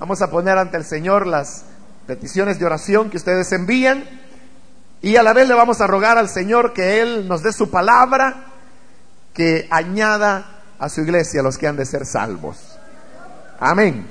[0.00, 1.64] Vamos a poner ante el Señor las
[2.06, 4.02] peticiones de oración que ustedes envían
[5.02, 7.70] y a la vez le vamos a rogar al Señor que Él nos dé su
[7.70, 8.46] palabra,
[9.34, 12.78] que añada a su iglesia los que han de ser salvos.
[13.60, 14.06] Amén.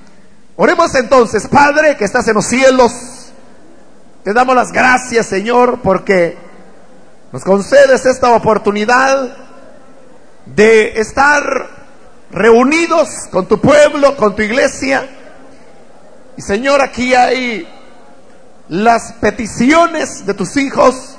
[0.58, 3.32] Oremos entonces, Padre, que estás en los cielos.
[4.24, 6.38] Te damos las gracias, Señor, porque
[7.32, 9.36] nos concedes esta oportunidad
[10.46, 11.42] de estar
[12.30, 15.16] reunidos con tu pueblo, con tu iglesia.
[16.40, 17.68] Y Señor, aquí hay
[18.70, 21.18] las peticiones de tus hijos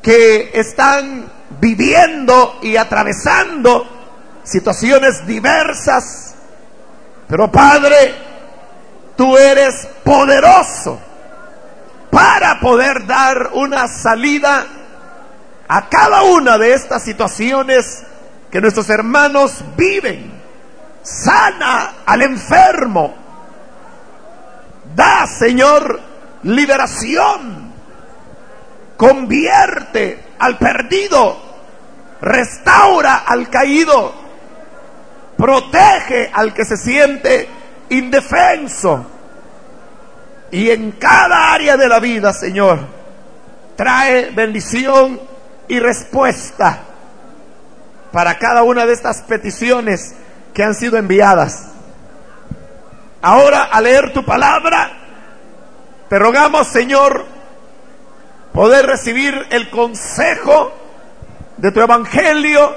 [0.00, 1.30] que están
[1.60, 3.86] viviendo y atravesando
[4.42, 6.36] situaciones diversas.
[7.28, 8.14] Pero Padre,
[9.14, 10.98] tú eres poderoso
[12.10, 14.66] para poder dar una salida
[15.68, 18.02] a cada una de estas situaciones
[18.50, 20.32] que nuestros hermanos viven.
[21.02, 23.23] Sana al enfermo.
[24.94, 26.00] Da, Señor,
[26.44, 27.72] liberación.
[28.96, 31.36] Convierte al perdido.
[32.20, 34.12] Restaura al caído.
[35.36, 37.48] Protege al que se siente
[37.90, 39.06] indefenso.
[40.50, 42.78] Y en cada área de la vida, Señor,
[43.76, 45.20] trae bendición
[45.66, 46.80] y respuesta
[48.12, 50.14] para cada una de estas peticiones
[50.52, 51.73] que han sido enviadas.
[53.26, 54.90] Ahora, al leer tu palabra,
[56.10, 57.24] te rogamos, Señor,
[58.52, 60.74] poder recibir el consejo
[61.56, 62.74] de tu evangelio.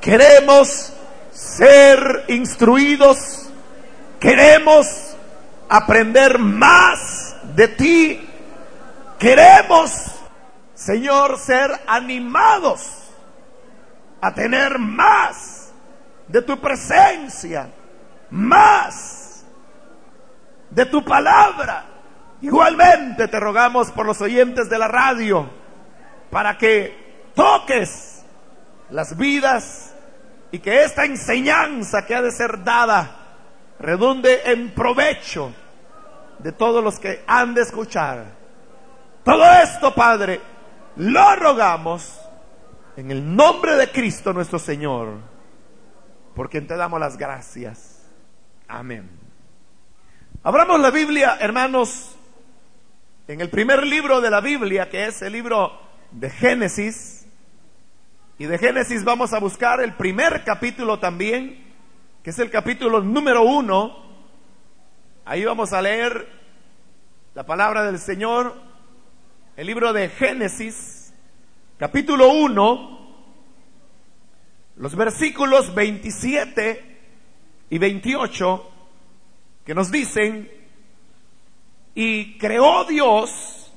[0.00, 0.92] Queremos
[1.30, 3.48] ser instruidos,
[4.18, 4.88] queremos
[5.68, 8.28] aprender más de ti,
[9.20, 9.92] queremos,
[10.74, 12.80] Señor, ser animados
[14.20, 15.70] a tener más
[16.26, 17.68] de tu presencia,
[18.30, 19.23] más
[20.74, 21.84] de tu palabra.
[22.40, 25.48] Igualmente te rogamos por los oyentes de la radio
[26.30, 28.24] para que toques
[28.90, 29.94] las vidas
[30.50, 33.10] y que esta enseñanza que ha de ser dada
[33.78, 35.52] redunde en provecho
[36.38, 38.24] de todos los que han de escuchar.
[39.24, 40.40] Todo esto, Padre,
[40.96, 42.20] lo rogamos
[42.96, 45.14] en el nombre de Cristo nuestro Señor,
[46.34, 48.02] por quien te damos las gracias.
[48.68, 49.23] Amén.
[50.46, 52.14] Abramos la Biblia, hermanos,
[53.28, 55.72] en el primer libro de la Biblia, que es el libro
[56.10, 57.26] de Génesis.
[58.38, 61.64] Y de Génesis vamos a buscar el primer capítulo también,
[62.22, 64.04] que es el capítulo número uno.
[65.24, 66.28] Ahí vamos a leer
[67.32, 68.54] la palabra del Señor,
[69.56, 71.14] el libro de Génesis,
[71.78, 73.16] capítulo 1,
[74.76, 76.98] los versículos 27
[77.70, 78.72] y 28,
[79.64, 80.50] que nos dicen,
[81.94, 83.72] y creó Dios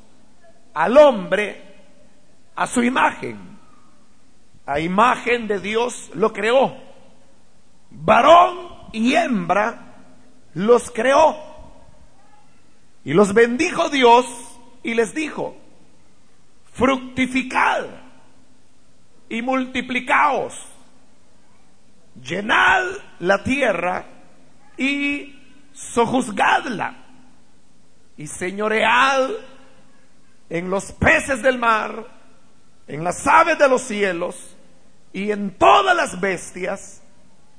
[0.74, 1.62] al hombre
[2.56, 3.58] a su imagen,
[4.66, 6.76] a imagen de Dios lo creó,
[7.90, 9.96] varón y hembra
[10.54, 11.36] los creó,
[13.06, 14.26] y los bendijo Dios
[14.84, 15.56] y les dijo,
[16.74, 17.86] fructificad
[19.30, 20.54] y multiplicaos,
[22.22, 22.84] llenad
[23.20, 24.06] la tierra
[24.78, 25.37] y
[25.78, 26.96] sojuzgadla
[28.18, 29.30] y señoread
[30.50, 32.06] en los peces del mar,
[32.88, 34.56] en las aves de los cielos
[35.14, 37.04] y en todas las bestias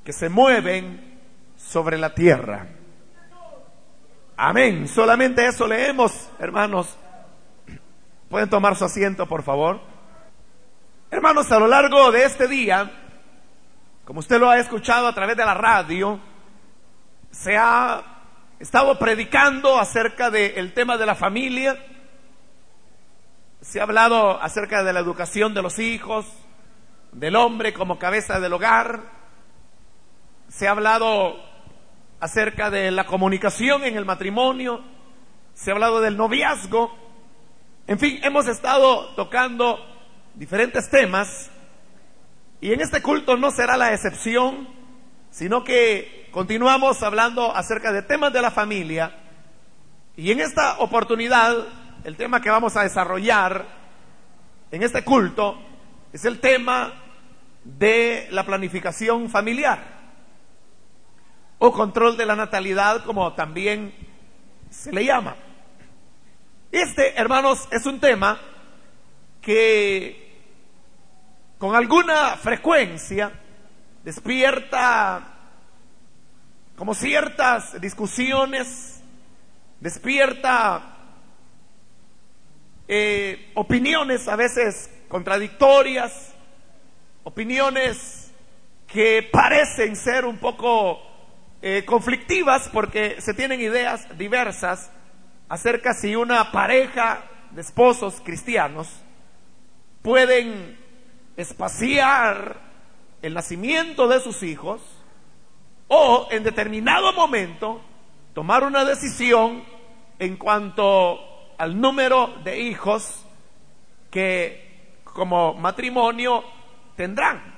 [0.05, 1.21] que se mueven
[1.57, 2.67] sobre la tierra.
[4.37, 4.89] Amén.
[4.89, 6.97] Solamente eso leemos, hermanos
[8.29, 9.81] Pueden tomar su asiento, por favor.
[11.11, 12.91] Hermanos, a lo largo de este día,
[14.05, 16.21] como usted lo ha escuchado a través de la radio,
[17.31, 18.03] se ha
[18.59, 21.79] estado predicando acerca del tema de la familia,
[23.61, 26.27] se ha hablado acerca de la educación de los hijos,
[27.13, 29.03] del hombre como cabeza del hogar,
[30.49, 31.37] se ha hablado
[32.21, 34.83] acerca de la comunicación en el matrimonio,
[35.55, 37.09] se ha hablado del noviazgo,
[37.89, 39.79] en fin, hemos estado tocando
[40.35, 41.51] diferentes temas.
[42.61, 44.69] Y en este culto no será la excepción,
[45.39, 49.21] sino que continuamos hablando acerca de temas de la familia
[50.17, 51.65] y en esta oportunidad
[52.03, 53.65] el tema que vamos a desarrollar
[54.73, 55.57] en este culto
[56.13, 56.93] es el tema
[57.63, 59.79] de la planificación familiar
[61.61, 63.95] o control de la natalidad como también
[64.71, 65.37] se le llama.
[66.73, 68.41] Este, hermanos, es un tema
[69.41, 70.43] que
[71.59, 73.31] con alguna frecuencia
[74.09, 75.23] despierta
[76.77, 79.03] como ciertas discusiones,
[79.81, 80.97] despierta
[82.89, 86.33] eh, opiniones a veces contradictorias,
[87.23, 88.33] opiniones
[88.87, 91.03] que parecen ser un poco
[91.61, 94.91] eh, conflictivas porque se tienen ideas diversas
[95.51, 98.89] acerca si una pareja de esposos cristianos
[100.01, 100.79] pueden
[101.37, 102.68] espaciar
[103.23, 104.81] el nacimiento de sus hijos
[105.89, 107.81] o en determinado momento
[108.35, 109.65] tomar una decisión
[110.19, 111.19] en cuanto
[111.59, 113.25] al número de hijos
[114.11, 116.45] que como matrimonio
[116.97, 117.57] tendrán.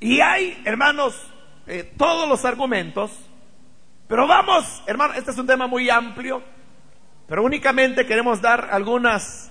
[0.00, 1.20] Y hay, hermanos,
[1.66, 3.10] eh, todos los argumentos,
[4.06, 6.42] pero vamos, hermanos, este es un tema muy amplio,
[7.26, 9.50] pero únicamente queremos dar algunas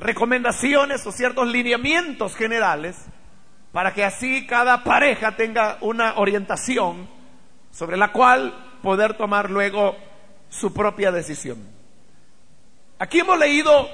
[0.00, 2.96] recomendaciones o ciertos lineamientos generales
[3.72, 7.08] para que así cada pareja tenga una orientación
[7.70, 9.96] sobre la cual poder tomar luego
[10.48, 11.58] su propia decisión.
[12.98, 13.88] Aquí hemos leído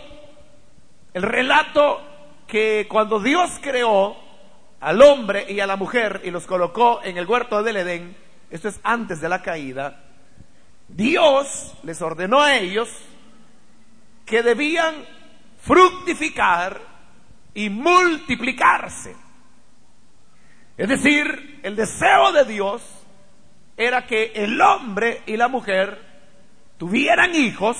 [1.12, 2.00] el relato
[2.46, 4.16] que cuando Dios creó
[4.80, 8.16] al hombre y a la mujer y los colocó en el huerto del Edén,
[8.50, 10.04] esto es antes de la caída,
[10.88, 12.88] Dios les ordenó a ellos
[14.24, 14.94] que debían
[15.66, 16.80] fructificar
[17.52, 19.16] y multiplicarse.
[20.76, 22.82] Es decir, el deseo de Dios
[23.76, 26.00] era que el hombre y la mujer
[26.78, 27.76] tuvieran hijos.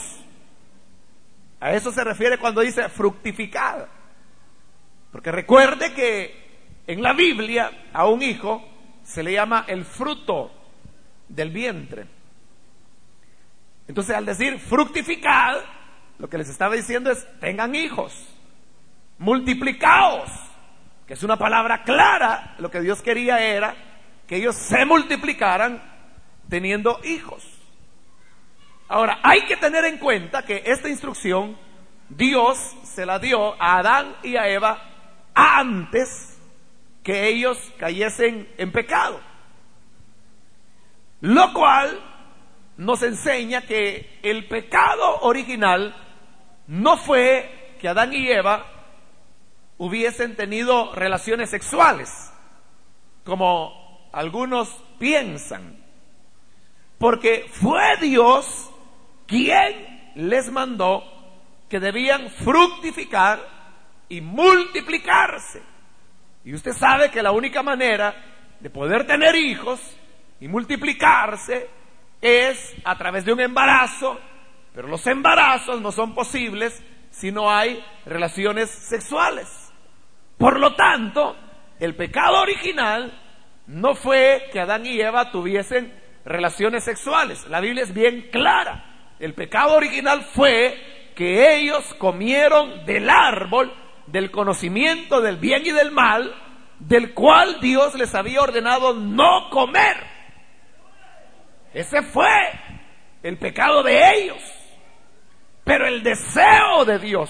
[1.61, 3.89] A eso se refiere cuando dice fructificar.
[5.13, 8.67] Porque recuerde que en la Biblia a un hijo
[9.03, 10.51] se le llama el fruto
[11.29, 12.07] del vientre.
[13.87, 15.76] Entonces al decir fructificar,
[16.19, 18.13] lo que les estaba diciendo es tengan hijos,
[19.19, 20.31] multiplicaos
[21.07, 23.77] que es una palabra clara, lo que Dios quería era
[24.27, 25.81] que ellos se multiplicaran
[26.49, 27.45] teniendo hijos.
[28.89, 31.57] Ahora, hay que tener en cuenta que esta instrucción
[32.09, 34.83] Dios se la dio a Adán y a Eva
[35.35, 36.39] antes
[37.05, 39.21] que ellos cayesen en pecado.
[41.21, 42.01] Lo cual
[42.77, 45.95] nos enseña que el pecado original
[46.67, 48.67] no fue que Adán y Eva
[49.79, 52.33] hubiesen tenido relaciones sexuales,
[53.25, 54.69] como algunos
[54.99, 55.85] piensan,
[56.99, 58.71] porque fue Dios
[59.27, 61.05] quien les mandó
[61.69, 63.41] que debían fructificar
[64.09, 65.63] y multiplicarse.
[66.45, 68.15] Y usted sabe que la única manera
[68.61, 69.81] de poder tener hijos
[70.41, 71.69] y multiplicarse
[72.21, 74.19] es a través de un embarazo,
[74.77, 79.73] pero los embarazos no son posibles si no hay relaciones sexuales.
[80.37, 81.35] Por lo tanto,
[81.81, 83.19] el pecado original
[83.69, 87.47] no fue que Adán y Eva tuviesen relaciones sexuales.
[87.49, 89.15] La Biblia es bien clara.
[89.19, 93.73] El pecado original fue que ellos comieron del árbol
[94.09, 96.35] del conocimiento del bien y del mal,
[96.81, 99.97] del cual Dios les había ordenado no comer.
[101.73, 102.29] Ese fue
[103.23, 104.56] el pecado de ellos.
[105.67, 107.29] Pero el deseo de Dios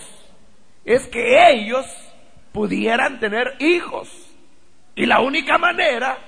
[0.85, 1.87] es que ellos
[2.53, 4.11] pudieran tener hijos.
[4.94, 6.19] Y la única manera,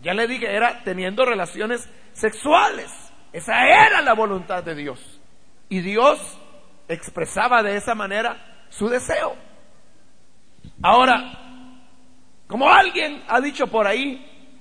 [0.00, 2.90] ya le dije, era teniendo relaciones sexuales.
[3.30, 5.20] Esa era la voluntad de Dios.
[5.68, 6.18] Y Dios
[6.88, 9.36] expresaba de esa manera su deseo.
[10.82, 11.76] Ahora,
[12.46, 14.56] como alguien ha dicho por ahí,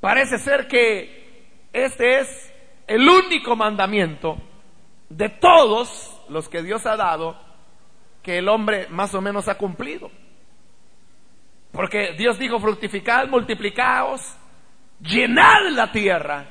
[0.00, 2.52] parece ser que este es
[2.88, 4.36] el único mandamiento
[5.08, 7.36] de todos los que Dios ha dado
[8.22, 10.10] que el hombre más o menos ha cumplido.
[11.72, 14.36] Porque Dios dijo, fructificad, multiplicaos,
[15.00, 16.46] llenad la tierra.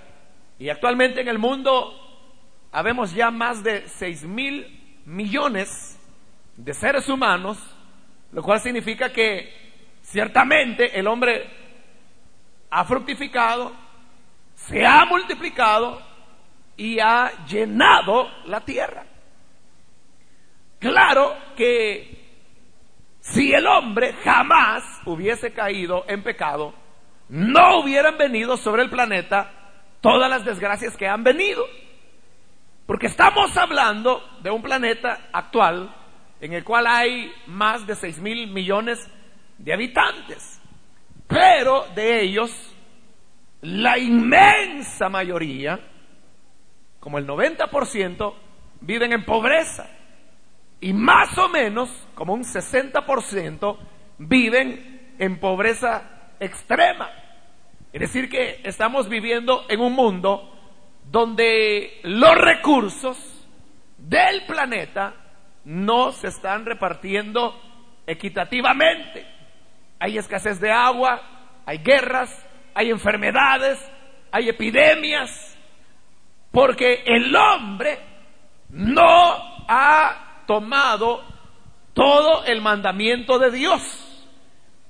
[0.58, 1.94] Y actualmente en el mundo
[2.72, 6.00] habemos ya más de 6 mil millones
[6.56, 7.58] de seres humanos,
[8.32, 9.50] lo cual significa que
[10.02, 11.50] ciertamente el hombre
[12.70, 13.72] ha fructificado,
[14.56, 16.02] se ha multiplicado
[16.78, 19.06] y ha llenado la tierra.
[20.80, 22.20] Claro que
[23.20, 26.74] si el hombre jamás hubiese caído en pecado,
[27.28, 29.52] no hubieran venido sobre el planeta
[30.02, 31.66] todas las desgracias que han venido.
[32.86, 35.94] Porque estamos hablando de un planeta actual
[36.42, 39.06] en el cual hay más de 6 mil millones
[39.58, 40.62] de habitantes.
[41.28, 42.52] Pero de ellos,
[43.62, 45.78] la inmensa mayoría,
[47.02, 48.34] como el 90%,
[48.82, 49.99] viven en pobreza
[50.82, 53.78] y más o menos como un 60%
[54.20, 57.10] viven en pobreza extrema.
[57.92, 60.56] Es decir, que estamos viviendo en un mundo
[61.06, 63.18] donde los recursos
[63.98, 65.14] del planeta
[65.66, 67.60] no se están repartiendo
[68.06, 69.26] equitativamente.
[70.00, 71.22] Hay escasez de agua,
[71.66, 73.80] hay guerras, hay enfermedades,
[74.32, 75.58] hay epidemias,
[76.52, 78.00] porque el hombre
[78.70, 81.24] no ha tomado
[81.94, 83.84] todo el mandamiento de Dios.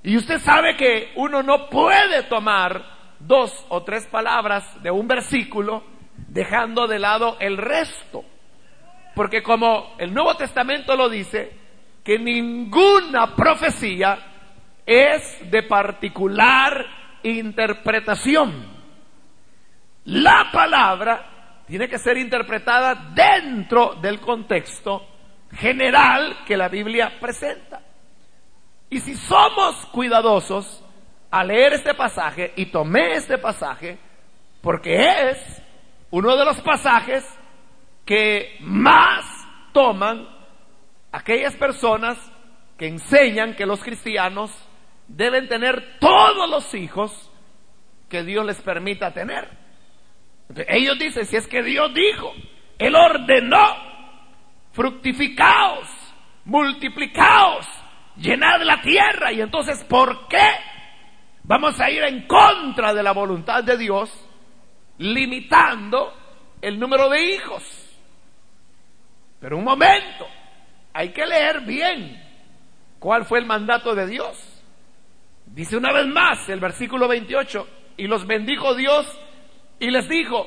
[0.02, 2.82] Y usted sabe que uno no puede tomar
[3.18, 5.84] dos o tres palabras de un versículo
[6.16, 8.24] dejando de lado el resto.
[9.14, 11.52] Porque como el Nuevo Testamento lo dice,
[12.02, 14.18] que ninguna profecía
[14.86, 16.86] es de particular
[17.22, 18.66] interpretación.
[20.06, 25.10] La palabra tiene que ser interpretada dentro del contexto
[25.52, 27.82] general que la Biblia presenta.
[28.88, 30.84] Y si somos cuidadosos
[31.30, 33.98] a leer este pasaje, y tomé este pasaje,
[34.60, 35.62] porque es
[36.10, 37.24] uno de los pasajes
[38.04, 39.24] que más
[39.72, 40.26] toman
[41.12, 42.18] aquellas personas
[42.76, 44.50] que enseñan que los cristianos
[45.06, 47.30] deben tener todos los hijos
[48.08, 49.48] que Dios les permita tener.
[50.66, 52.32] ellos dicen, si es que Dios dijo,
[52.78, 53.89] Él ordenó,
[54.72, 55.88] fructificaos,
[56.44, 57.66] multiplicaos,
[58.16, 59.32] llenad la tierra.
[59.32, 60.48] Y entonces, ¿por qué
[61.42, 64.10] vamos a ir en contra de la voluntad de Dios,
[64.98, 66.12] limitando
[66.60, 67.62] el número de hijos?
[69.40, 70.26] Pero un momento,
[70.92, 72.22] hay que leer bien
[72.98, 74.36] cuál fue el mandato de Dios.
[75.46, 79.06] Dice una vez más el versículo 28, y los bendijo Dios
[79.78, 80.46] y les dijo,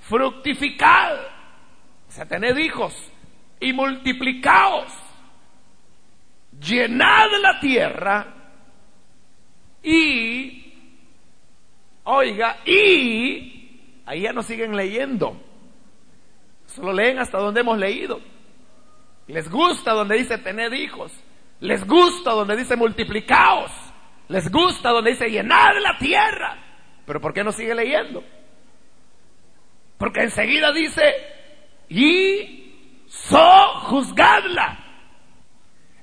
[0.00, 1.16] fructificad,
[2.08, 2.94] o sea, tened hijos,
[3.64, 4.92] y multiplicaos.
[6.60, 8.26] Llenad la tierra
[9.82, 10.72] y,
[12.04, 15.36] oiga, y, ahí ya no siguen leyendo,
[16.66, 18.20] solo leen hasta donde hemos leído.
[19.26, 21.12] Les gusta donde dice tened hijos,
[21.60, 23.72] les gusta donde dice multiplicaos,
[24.28, 26.56] les gusta donde dice llenad la tierra,
[27.06, 28.22] pero ¿por qué no sigue leyendo?
[29.98, 31.02] Porque enseguida dice,
[31.88, 32.53] y
[33.28, 34.78] so juzgadla.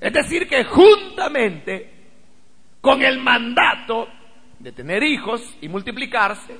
[0.00, 1.92] Es decir, que juntamente
[2.80, 4.08] con el mandato
[4.58, 6.56] de tener hijos y multiplicarse,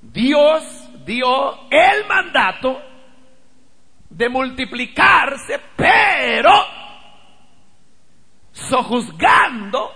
[0.00, 2.80] Dios dio el mandato
[4.10, 6.52] de multiplicarse, pero
[8.52, 9.92] sojuzgando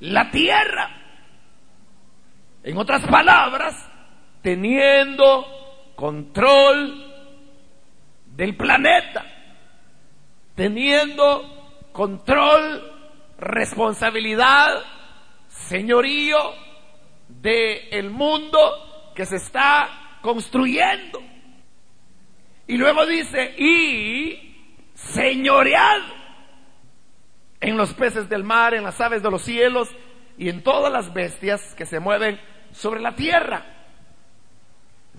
[0.00, 0.96] la tierra.
[2.62, 3.74] En otras palabras,
[4.42, 5.46] teniendo
[5.96, 7.09] control
[8.40, 9.22] del planeta,
[10.54, 12.90] teniendo control,
[13.36, 14.82] responsabilidad,
[15.46, 16.38] señorío
[17.28, 21.20] del el mundo que se está construyendo.
[22.66, 26.00] Y luego dice, y señoread
[27.60, 29.90] en los peces del mar, en las aves de los cielos
[30.38, 32.40] y en todas las bestias que se mueven
[32.72, 33.66] sobre la tierra.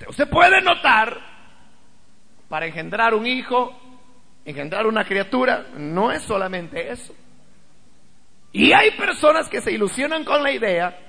[0.07, 1.30] Usted puede notar,
[2.51, 3.73] para engendrar un hijo,
[4.43, 7.15] engendrar una criatura, no es solamente eso.
[8.51, 10.99] Y hay personas que se ilusionan con la idea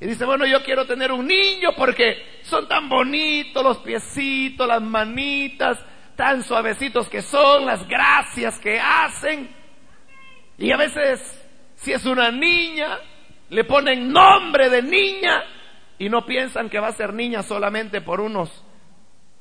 [0.00, 4.80] y dicen, bueno, yo quiero tener un niño porque son tan bonitos los piecitos, las
[4.80, 9.50] manitas, tan suavecitos que son, las gracias que hacen.
[10.56, 11.20] Y a veces,
[11.74, 13.00] si es una niña,
[13.48, 15.42] le ponen nombre de niña
[15.98, 18.64] y no piensan que va a ser niña solamente por unos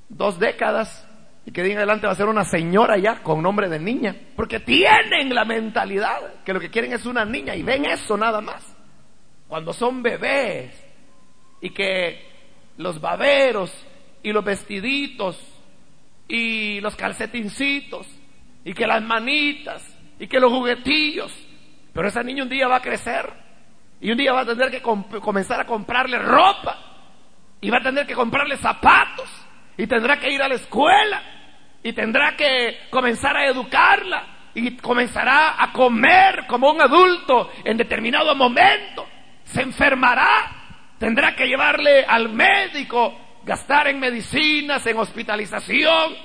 [0.09, 1.07] dos décadas
[1.45, 4.15] y que digan adelante va a ser una señora ya con nombre de niña.
[4.35, 8.41] Porque tienen la mentalidad que lo que quieren es una niña y ven eso nada
[8.41, 8.75] más.
[9.47, 10.73] Cuando son bebés
[11.61, 12.33] y que
[12.77, 13.71] los baberos
[14.23, 15.39] y los vestiditos
[16.27, 18.07] y los calcetincitos
[18.63, 19.83] y que las manitas
[20.19, 21.31] y que los juguetillos.
[21.93, 23.31] Pero esa niña un día va a crecer
[24.01, 26.75] y un día va a tener que comenzar a comprarle ropa
[27.61, 29.29] y va a tener que comprarle zapatos
[29.77, 31.34] y tendrá que ir a la escuela
[31.85, 38.33] y tendrá que comenzar a educarla y comenzará a comer como un adulto en determinado
[38.33, 39.07] momento.
[39.43, 46.15] Se enfermará, tendrá que llevarle al médico, gastar en medicinas, en hospitalización,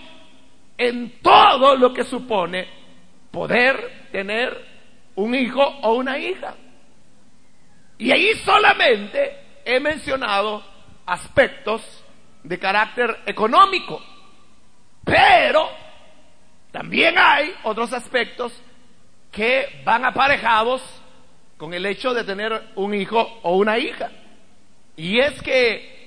[0.78, 2.66] en todo lo que supone
[3.30, 4.56] poder tener
[5.16, 6.54] un hijo o una hija.
[7.98, 10.64] Y ahí solamente he mencionado
[11.04, 12.02] aspectos
[12.44, 14.02] de carácter económico.
[15.04, 15.68] Pero
[16.70, 18.52] también hay otros aspectos
[19.30, 20.82] que van aparejados
[21.56, 24.10] con el hecho de tener un hijo o una hija.
[24.96, 26.00] Y es que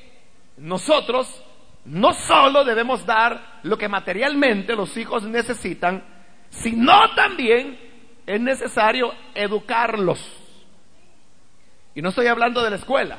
[0.57, 1.43] nosotros
[1.85, 6.03] no solo debemos dar lo que materialmente los hijos necesitan,
[6.49, 7.79] sino también
[8.25, 10.19] es necesario educarlos.
[11.95, 13.17] Y no estoy hablando de la escuela,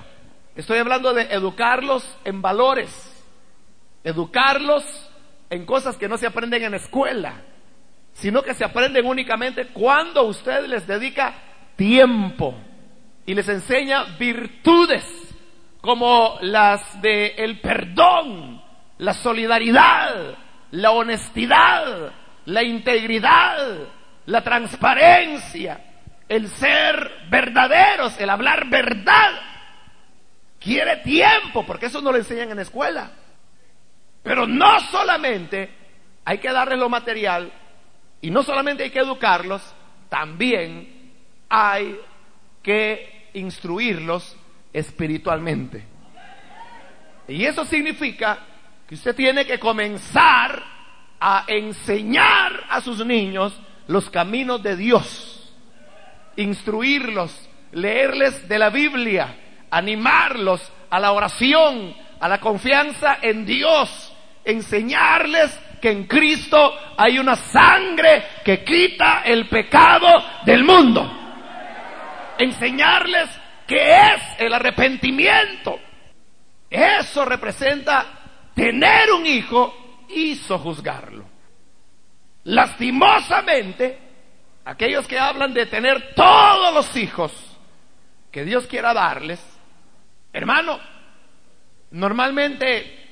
[0.57, 2.90] estoy hablando de educarlos en valores,
[4.02, 4.85] educarlos
[5.54, 7.42] en cosas que no se aprenden en la escuela,
[8.12, 11.32] sino que se aprenden únicamente cuando usted les dedica
[11.76, 12.56] tiempo
[13.25, 15.04] y les enseña virtudes
[15.80, 18.62] como las de el perdón,
[18.99, 20.37] la solidaridad,
[20.73, 22.12] la honestidad,
[22.46, 23.78] la integridad,
[24.26, 25.84] la transparencia,
[26.28, 29.30] el ser verdaderos, el hablar verdad.
[30.58, 33.11] Quiere tiempo, porque eso no lo enseñan en la escuela.
[34.25, 35.71] Pero no solamente
[36.25, 37.52] hay que darles lo material
[38.23, 39.62] y no solamente hay que educarlos,
[40.09, 41.12] también
[41.49, 42.00] hay
[42.62, 44.35] que instruirlos
[44.73, 45.85] espiritualmente.
[47.28, 48.38] Y eso significa
[48.88, 50.62] que usted tiene que comenzar
[51.21, 55.54] a enseñar a sus niños los caminos de Dios,
[56.37, 59.37] instruirlos, leerles de la Biblia,
[59.71, 64.13] animarlos a la oración, a la confianza en Dios,
[64.44, 70.08] enseñarles que en Cristo hay una sangre que quita el pecado
[70.44, 71.10] del mundo.
[72.38, 73.28] Enseñarles
[73.66, 75.78] que es el arrepentimiento.
[76.70, 78.06] Eso representa
[78.54, 81.24] tener un hijo y sojuzgarlo.
[82.44, 83.98] Lastimosamente,
[84.64, 87.32] aquellos que hablan de tener todos los hijos
[88.30, 89.40] que Dios quiera darles,
[90.32, 90.78] hermano,
[91.92, 93.03] normalmente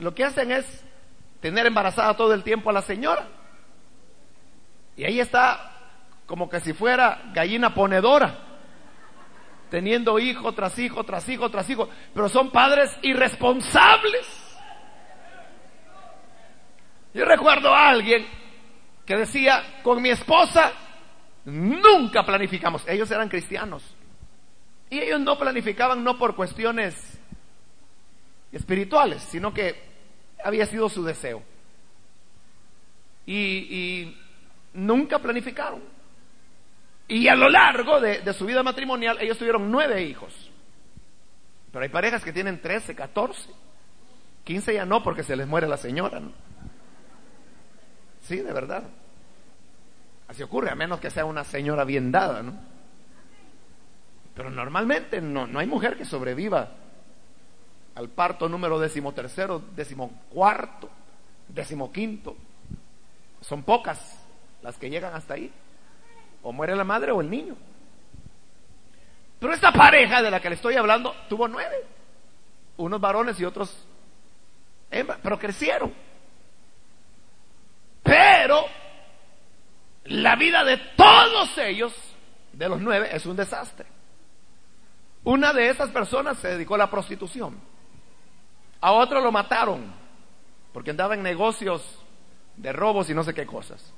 [0.00, 0.84] lo que hacen es
[1.40, 3.26] tener embarazada todo el tiempo a la señora.
[4.96, 5.72] Y ahí está
[6.26, 8.50] como que si fuera gallina ponedora
[9.70, 14.26] teniendo hijo tras hijo, tras hijo, tras hijo, pero son padres irresponsables.
[17.14, 18.26] Yo recuerdo a alguien
[19.06, 20.72] que decía, con mi esposa
[21.44, 23.82] nunca planificamos, ellos eran cristianos,
[24.90, 27.18] y ellos no planificaban no por cuestiones
[28.52, 29.89] espirituales, sino que
[30.44, 31.42] había sido su deseo.
[33.26, 34.16] Y,
[34.74, 35.82] nunca planificaron.
[37.08, 40.50] Y a lo largo de, su vida matrimonial, ellos tuvieron nueve hijos.
[41.72, 43.50] Pero hay parejas que tienen 13, 14,
[44.44, 46.20] 15 ya no, porque se les muere la señora.
[48.22, 48.84] Sí, de verdad.
[50.28, 52.54] Así ocurre, a menos que sea una señora bien dada, ¿no?
[54.34, 56.70] Pero normalmente no, no hay mujer que sobreviva
[57.94, 60.88] al parto número decimotercero, decimocuarto,
[61.48, 62.36] decimoquinto.
[63.40, 64.18] Son pocas
[64.62, 65.52] las que llegan hasta ahí.
[66.42, 67.56] O muere la madre o el niño.
[69.38, 71.76] Pero esta pareja de la que le estoy hablando tuvo nueve.
[72.76, 73.86] Unos varones y otros
[74.90, 75.92] hembras, pero crecieron.
[78.02, 78.64] Pero
[80.04, 81.94] la vida de todos ellos,
[82.52, 83.86] de los nueve, es un desastre.
[85.24, 87.60] Una de esas personas se dedicó a la prostitución.
[88.80, 89.92] A otro lo mataron
[90.72, 91.82] porque andaba en negocios
[92.56, 93.92] de robos y no sé qué cosas.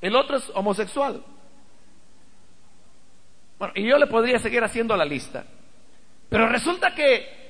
[0.00, 1.22] El otro es homosexual.
[3.58, 5.44] Bueno, y yo le podría seguir haciendo la lista.
[6.28, 7.42] Pero resulta que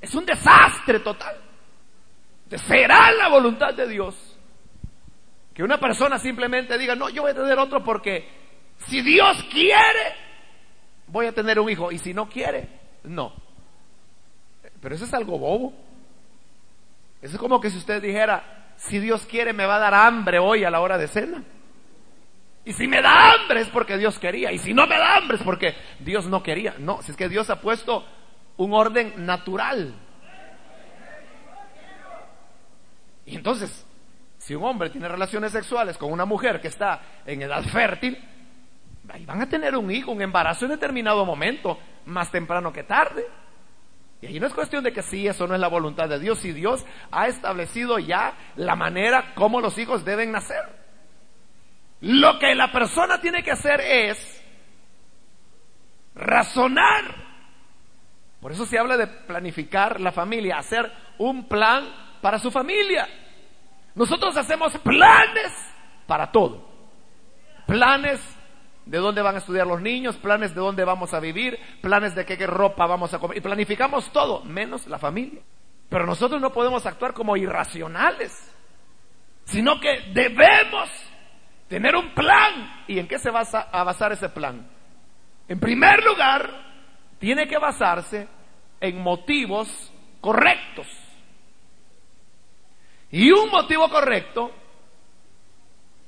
[0.00, 1.36] es un desastre total.
[2.66, 4.38] ¿Será la voluntad de Dios
[5.58, 8.28] que una persona simplemente diga, no, yo voy a tener otro porque
[8.86, 10.14] si Dios quiere,
[11.08, 11.90] voy a tener un hijo.
[11.90, 12.68] Y si no quiere,
[13.02, 13.32] no.
[14.80, 15.72] Pero eso es algo bobo.
[17.20, 20.38] Eso es como que si usted dijera, si Dios quiere, me va a dar hambre
[20.38, 21.42] hoy a la hora de cena.
[22.64, 24.52] Y si me da hambre es porque Dios quería.
[24.52, 26.74] Y si no me da hambre es porque Dios no quería.
[26.78, 28.04] No, si es que Dios ha puesto
[28.58, 29.94] un orden natural.
[33.24, 33.86] Y entonces,
[34.38, 38.18] si un hombre tiene relaciones sexuales con una mujer que está en edad fértil,
[39.08, 43.26] ahí van a tener un hijo, un embarazo en determinado momento, más temprano que tarde.
[44.20, 46.40] Y ahí no es cuestión de que sí, eso no es la voluntad de Dios,
[46.40, 50.64] si Dios ha establecido ya la manera como los hijos deben nacer.
[52.00, 54.44] Lo que la persona tiene que hacer es
[56.14, 57.28] razonar.
[58.40, 61.88] Por eso se habla de planificar la familia, hacer un plan
[62.20, 63.08] para su familia.
[63.94, 65.52] Nosotros hacemos planes
[66.06, 66.68] para todo.
[67.66, 68.20] Planes
[68.88, 72.24] de dónde van a estudiar los niños, planes de dónde vamos a vivir, planes de
[72.24, 73.36] qué, ropa vamos a comer.
[73.36, 75.42] Y planificamos todo, menos la familia.
[75.90, 78.32] Pero nosotros no podemos actuar como irracionales,
[79.44, 80.88] sino que debemos
[81.68, 82.84] tener un plan.
[82.88, 84.66] ¿Y en qué se va a basar ese plan?
[85.48, 86.50] En primer lugar,
[87.18, 88.26] tiene que basarse
[88.80, 90.86] en motivos correctos.
[93.10, 94.50] Y un motivo correcto,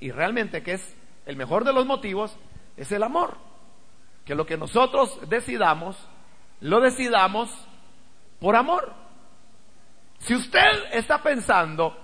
[0.01, 2.38] y realmente que es el mejor de los motivos,
[2.81, 3.37] es el amor.
[4.25, 5.97] Que lo que nosotros decidamos,
[6.61, 7.51] lo decidamos
[8.40, 8.93] por amor.
[10.19, 11.97] Si usted está pensando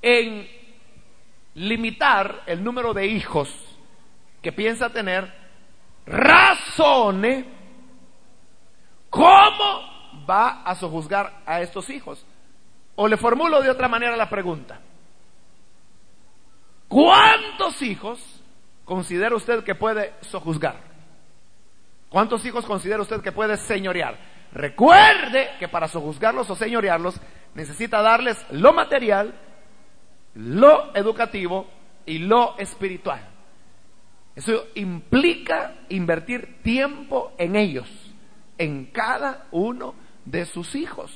[0.00, 0.48] en
[1.54, 3.52] limitar el número de hijos
[4.42, 5.32] que piensa tener,
[6.06, 7.46] razone
[9.10, 12.24] cómo va a sojuzgar a estos hijos.
[12.96, 14.80] O le formulo de otra manera la pregunta.
[16.86, 18.33] ¿Cuántos hijos
[18.84, 20.76] considera usted que puede sojuzgar?
[22.08, 24.16] ¿Cuántos hijos considera usted que puede señorear?
[24.52, 27.20] Recuerde que para sojuzgarlos o señorearlos
[27.54, 29.34] necesita darles lo material,
[30.34, 31.66] lo educativo
[32.06, 33.20] y lo espiritual.
[34.36, 37.88] Eso implica invertir tiempo en ellos,
[38.58, 39.94] en cada uno
[40.24, 41.12] de sus hijos,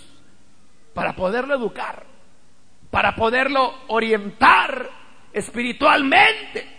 [0.95, 2.07] para poderlo educar,
[2.91, 4.89] para poderlo orientar
[5.33, 6.78] espiritualmente.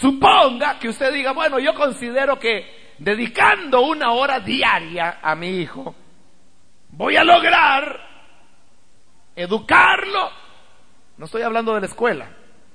[0.00, 5.92] Suponga que usted diga, bueno, yo considero que dedicando una hora diaria a mi hijo,
[6.90, 7.98] voy a lograr
[9.34, 10.30] educarlo.
[11.16, 12.28] No estoy hablando de la escuela,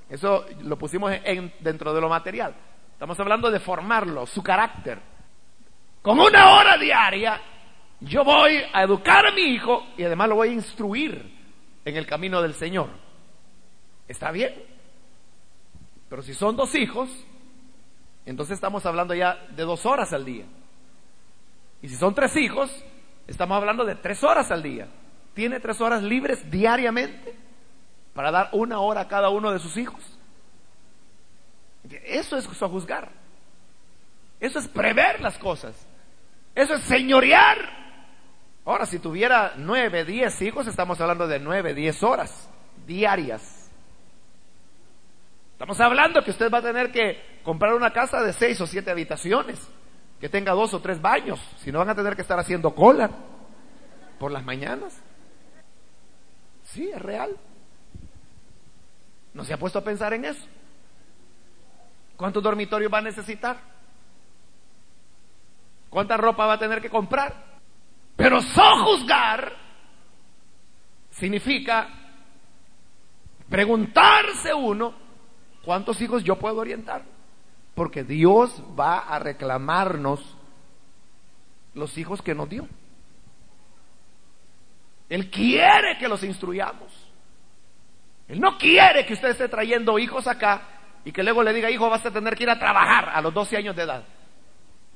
[0.09, 2.53] eso lo pusimos en, dentro de lo material.
[2.91, 4.99] Estamos hablando de formarlo, su carácter.
[6.01, 7.39] Con una hora diaria,
[8.01, 11.33] yo voy a educar a mi hijo y además lo voy a instruir
[11.86, 12.89] en el camino del Señor.
[14.09, 14.72] Está bien.
[16.13, 17.10] Pero si son dos hijos,
[18.28, 20.45] entonces estamos hablando ya de dos horas al día.
[21.82, 22.69] Y si son tres hijos,
[23.26, 24.88] estamos hablando de tres horas al día.
[25.34, 27.36] Tiene tres horas libres diariamente
[28.13, 30.04] para dar una hora a cada uno de sus hijos.
[32.06, 33.10] Eso es juzgar.
[34.39, 35.73] Eso es prever las cosas.
[36.54, 37.58] Eso es señorear.
[38.65, 42.52] Ahora, si tuviera nueve, diez hijos, estamos hablando de nueve, diez horas
[42.86, 43.62] diarias.
[45.63, 48.91] Estamos hablando que usted va a tener que comprar una casa de seis o siete
[48.91, 49.65] habitaciones,
[50.19, 53.10] que tenga dos o tres baños, si no van a tener que estar haciendo cola
[54.19, 55.02] por las mañanas.
[56.63, 57.38] Sí, es real.
[59.34, 60.45] ¿No se ha puesto a pensar en eso?
[62.17, 63.56] ¿Cuántos dormitorios va a necesitar?
[65.89, 67.41] ¿Cuánta ropa va a tener que comprar?
[68.17, 69.54] Pero sojuzgar
[71.10, 71.88] significa
[73.47, 75.02] preguntarse uno
[75.63, 77.04] ¿Cuántos hijos yo puedo orientar?
[77.73, 80.38] Porque Dios va a reclamarnos
[81.73, 82.67] los hijos que nos dio.
[85.10, 86.91] Él quiere que los instruyamos.
[88.28, 90.62] Él no quiere que usted esté trayendo hijos acá
[91.06, 93.34] y que luego le diga, hijo, vas a tener que ir a trabajar a los
[93.34, 94.04] 12 años de edad.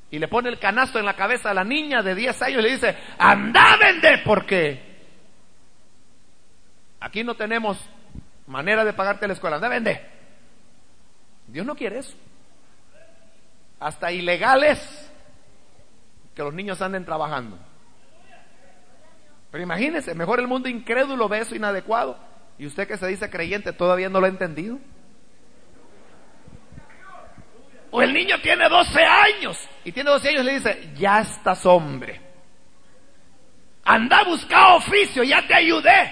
[0.10, 2.63] Y le pone el canasto en la cabeza a la niña de 10 años y
[2.63, 4.99] le dice, anda vende, porque
[6.99, 7.77] aquí no tenemos
[8.47, 10.16] manera de pagarte la escuela, anda vende.
[11.47, 12.15] Dios no quiere eso.
[13.79, 15.12] Hasta ilegales
[16.36, 17.57] que los niños anden trabajando.
[19.51, 22.17] Pero imagínense, mejor el mundo incrédulo ve eso inadecuado.
[22.60, 24.77] Y usted que se dice creyente todavía no lo ha entendido.
[27.89, 31.65] O el niño tiene 12 años y tiene 12 años y le dice, ya estás
[31.65, 32.21] hombre.
[33.86, 36.12] Anda a buscar oficio, ya te ayudé.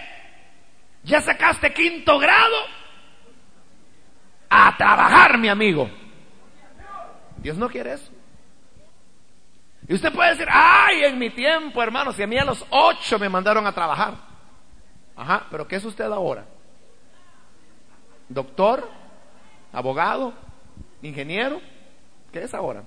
[1.04, 2.56] Ya sacaste quinto grado
[4.56, 5.89] a trabajar, mi amigo.
[7.38, 8.12] Dios no quiere eso.
[9.88, 13.20] Y usted puede decir, ay, en mi tiempo, hermano, si a mí a los ocho
[13.20, 14.15] me mandaron a trabajar.
[15.15, 16.46] Ajá, pero ¿qué es usted ahora?
[18.28, 18.89] ¿Doctor?
[19.72, 20.34] ¿Abogado?
[21.02, 21.62] ¿Ingeniero?
[22.32, 22.84] ¿Qué es ahora?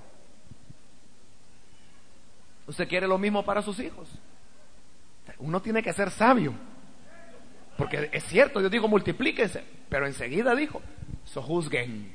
[2.67, 4.09] Usted quiere lo mismo para sus hijos.
[5.39, 6.53] Uno tiene que ser sabio.
[7.79, 10.83] Porque es cierto, yo digo multiplíquense, pero enseguida dijo,
[11.25, 12.13] sojuzguen,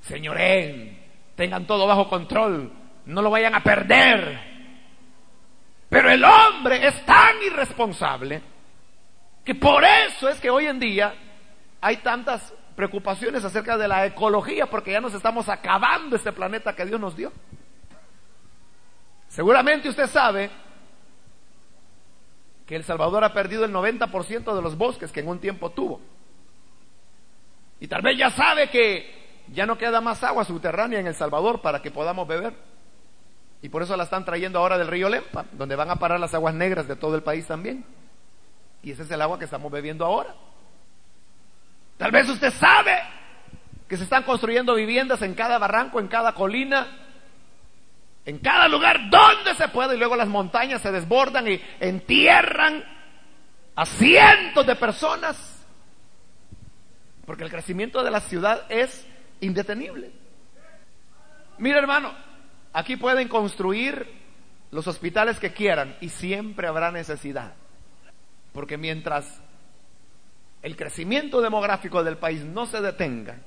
[0.00, 0.98] señoren,
[1.36, 2.72] tengan todo bajo control,
[3.04, 4.40] no lo vayan a perder.
[5.90, 8.40] Pero el hombre es tan irresponsable
[9.44, 11.14] que por eso es que hoy en día
[11.82, 16.86] hay tantas preocupaciones acerca de la ecología, porque ya nos estamos acabando este planeta que
[16.86, 17.30] Dios nos dio.
[19.28, 20.48] Seguramente usted sabe
[22.66, 26.00] que El Salvador ha perdido el 90% de los bosques que en un tiempo tuvo.
[27.78, 31.60] Y tal vez ya sabe que ya no queda más agua subterránea en El Salvador
[31.60, 32.54] para que podamos beber.
[33.62, 36.34] Y por eso la están trayendo ahora del río Lempa, donde van a parar las
[36.34, 37.84] aguas negras de todo el país también.
[38.82, 40.34] Y ese es el agua que estamos bebiendo ahora.
[41.96, 42.98] Tal vez usted sabe
[43.88, 47.05] que se están construyendo viviendas en cada barranco, en cada colina,
[48.26, 52.84] En cada lugar donde se puede y luego las montañas se desbordan y entierran
[53.76, 55.64] a cientos de personas.
[57.24, 59.06] Porque el crecimiento de la ciudad es
[59.40, 60.10] indetenible.
[61.58, 62.12] Mira hermano,
[62.72, 64.10] aquí pueden construir
[64.72, 67.54] los hospitales que quieran y siempre habrá necesidad.
[68.52, 69.40] Porque mientras
[70.62, 73.38] el crecimiento demográfico del país no se detenga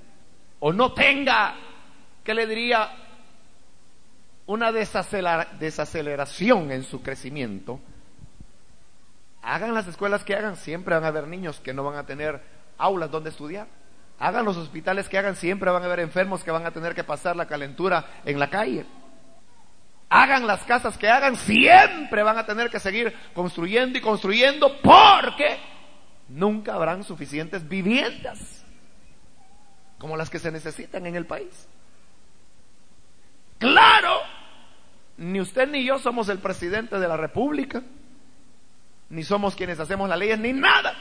[0.60, 1.56] o no tenga,
[2.24, 3.09] ¿qué le diría?
[4.50, 7.80] Una desaceleración en su crecimiento,
[9.44, 12.42] hagan las escuelas que hagan, siempre van a haber niños que no van a tener
[12.80, 13.68] aulas donde estudiar.
[14.18, 17.04] Hagan los hospitales que hagan, siempre van a haber enfermos que van a tener que
[17.04, 18.88] pasar la calentura en la calle.
[20.10, 25.60] Hagan las casas que hagan, siempre van a tener que seguir construyendo y construyendo porque
[26.28, 28.66] nunca habrán suficientes viviendas
[30.00, 31.68] como las que se necesitan en el país.
[33.60, 34.22] Claro,
[35.20, 37.84] ni usted ni yo somos el presidente de la República,
[39.10, 40.96] ni somos quienes hacemos las leyes, ni nada.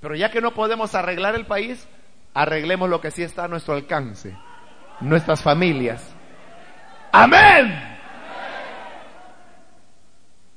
[0.00, 1.86] Pero ya que no podemos arreglar el país,
[2.34, 4.36] arreglemos lo que sí está a nuestro alcance,
[5.00, 6.12] nuestras familias.
[7.12, 7.98] Amén.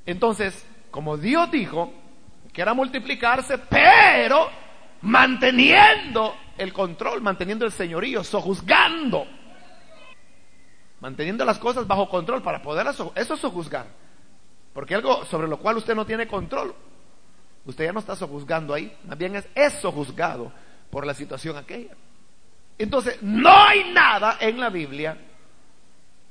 [0.08, 1.94] Entonces, como Dios dijo
[2.52, 4.50] que era multiplicarse, pero
[5.02, 9.28] manteniendo el control, manteniendo el señorío, sojuzgando,
[11.04, 13.86] manteniendo las cosas bajo control para poder eso, eso sojuzgar.
[14.74, 16.74] Porque algo sobre lo cual usted no tiene control,
[17.66, 20.52] Usted ya no está sojuzgando ahí, más bien es, eso juzgado
[20.90, 21.96] por la situación aquella.
[22.78, 25.18] Entonces, no hay nada en la Biblia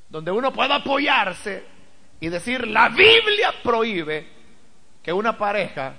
[0.09, 1.63] donde uno pueda apoyarse
[2.19, 4.27] y decir, la Biblia prohíbe
[5.01, 5.95] que una pareja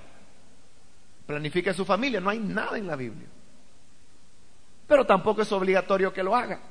[1.25, 2.21] planifique su familia.
[2.21, 3.27] No hay nada en la Biblia.
[4.87, 6.61] Pero tampoco es obligatorio que lo haga.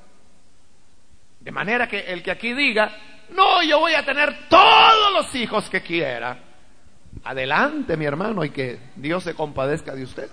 [1.45, 2.91] De manera que el que aquí diga,
[3.31, 6.55] no, yo voy a tener todos los hijos que quiera
[7.23, 10.31] Adelante, mi hermano, y que Dios se compadezca de usted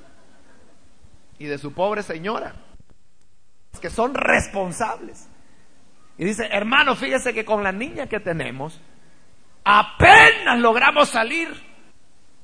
[1.38, 2.56] y de su pobre señora,
[3.80, 5.30] que son responsables.
[6.17, 8.80] Y dice, hermano, fíjese que con la niña que tenemos,
[9.63, 11.50] apenas logramos salir.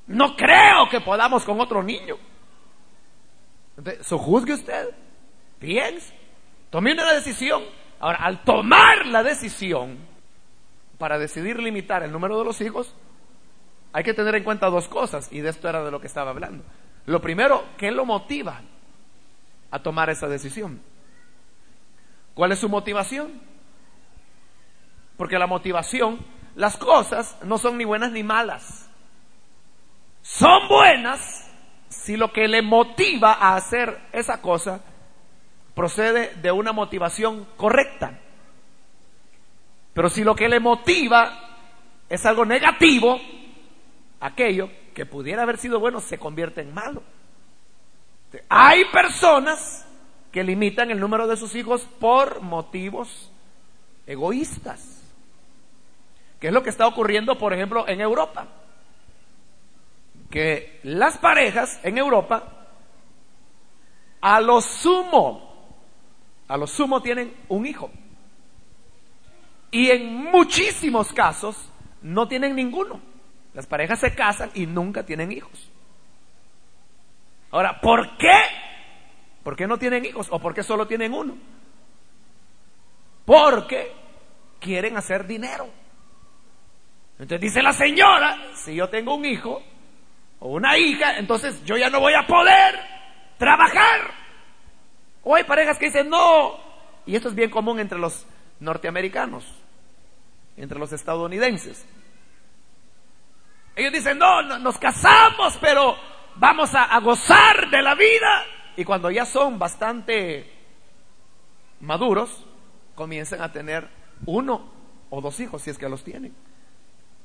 [0.08, 2.16] No creo que podamos con otro niño.
[3.78, 4.96] Entonces, juzgue usted,
[5.60, 6.14] piense,
[6.70, 7.64] tome una decisión.
[8.00, 9.98] Ahora, al tomar la decisión
[10.98, 12.94] para decidir limitar el número de los hijos,
[13.94, 16.32] hay que tener en cuenta dos cosas, y de esto era de lo que estaba
[16.32, 16.64] hablando.
[17.06, 18.62] Lo primero, ¿qué lo motiva
[19.72, 20.82] a tomar esa decisión?
[22.34, 23.42] ¿Cuál es su motivación?
[25.18, 26.20] Porque la motivación,
[26.56, 28.90] las cosas no son ni buenas ni malas.
[30.22, 31.50] Son buenas
[31.90, 34.82] si lo que le motiva a hacer esa cosa
[35.78, 38.18] procede de una motivación correcta.
[39.94, 41.40] Pero si lo que le motiva
[42.10, 43.22] es algo negativo,
[44.20, 47.04] aquello que pudiera haber sido bueno se convierte en malo.
[48.50, 49.88] Hay personas
[50.32, 53.32] que limitan el número de sus hijos por motivos
[54.08, 55.04] egoístas.
[56.40, 58.48] ¿Qué es lo que está ocurriendo, por ejemplo, en Europa?
[60.32, 62.66] Que las parejas en Europa,
[64.22, 65.47] a lo sumo,
[66.48, 67.92] a lo sumo tienen un hijo.
[69.72, 71.70] Y en muchísimos casos
[72.02, 73.02] no tienen ninguno.
[73.54, 75.72] Las parejas se casan y nunca tienen hijos.
[77.52, 78.40] Ahora, ¿por qué?
[79.44, 80.28] ¿Por qué no tienen hijos?
[80.30, 81.38] ¿O por qué solo tienen uno?
[83.26, 83.92] Porque
[84.60, 85.68] quieren hacer dinero.
[87.14, 89.62] Entonces dice la señora, si yo tengo un hijo
[90.40, 92.80] o una hija, entonces yo ya no voy a poder
[93.38, 94.27] trabajar.
[95.30, 96.58] O hay parejas que dicen, no,
[97.06, 98.26] y esto es bien común entre los
[98.62, 99.44] norteamericanos,
[100.56, 101.86] entre los estadounidenses.
[103.76, 105.98] Ellos dicen, no, nos casamos, pero
[106.38, 108.46] vamos a, gozar de la vida.
[108.78, 110.50] Y cuando ya son bastante
[111.82, 112.46] maduros,
[112.96, 113.86] comienzan a tener
[114.26, 114.72] uno
[115.10, 116.34] o dos hijos, si es que los tienen.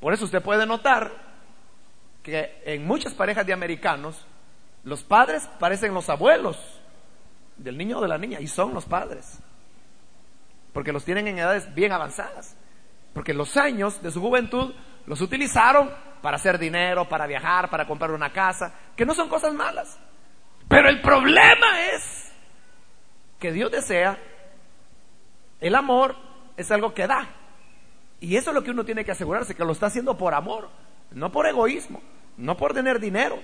[0.00, 1.12] Por eso usted puede notar
[2.24, 4.26] que en muchas parejas de americanos,
[4.82, 6.81] los padres parecen los abuelos
[7.56, 9.40] del niño o de la niña, y son los padres.
[10.72, 12.56] Porque los tienen en edades bien avanzadas.
[13.12, 14.74] Porque los años de su juventud
[15.06, 15.90] los utilizaron
[16.22, 19.98] para hacer dinero, para viajar, para comprar una casa, que no son cosas malas.
[20.68, 22.32] Pero el problema es
[23.38, 24.18] que Dios desea,
[25.60, 26.16] el amor
[26.56, 27.28] es algo que da.
[28.20, 30.70] Y eso es lo que uno tiene que asegurarse, que lo está haciendo por amor,
[31.10, 32.00] no por egoísmo,
[32.36, 33.38] no por tener dinero,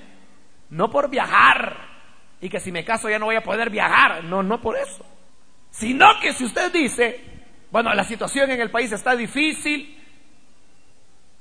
[0.71, 1.98] no por viajar.
[2.41, 5.05] Y que si me caso ya no voy a poder viajar, no, no por eso.
[5.71, 7.25] Sino que si usted dice,
[7.71, 9.95] Bueno, la situación en el país está difícil.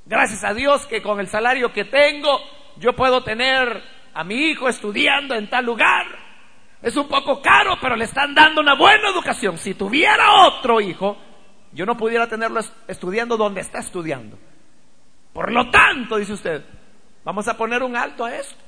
[0.06, 2.40] Gracias a Dios que con el salario que tengo
[2.78, 3.82] yo puedo tener
[4.14, 6.06] a mi hijo estudiando en tal lugar.
[6.82, 9.58] Es un poco caro, pero le están dando una buena educación.
[9.58, 11.18] Si tuviera otro hijo,
[11.72, 14.38] yo no pudiera tenerlo estudiando donde está estudiando.
[15.34, 16.66] Por lo tanto, dice usted,
[17.24, 18.64] vamos a poner un alto a esto.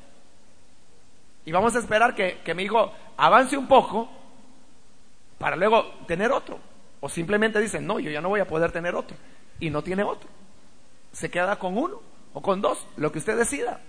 [1.49, 4.07] Y vamos a esperar que, que mi hijo avance un poco
[5.39, 6.59] para luego tener otro.
[6.99, 9.17] O simplemente dicen, no, yo ya no voy a poder tener otro.
[9.59, 10.29] Y no tiene otro.
[11.11, 12.01] Se queda con uno
[12.33, 13.81] o con dos, lo que usted decida.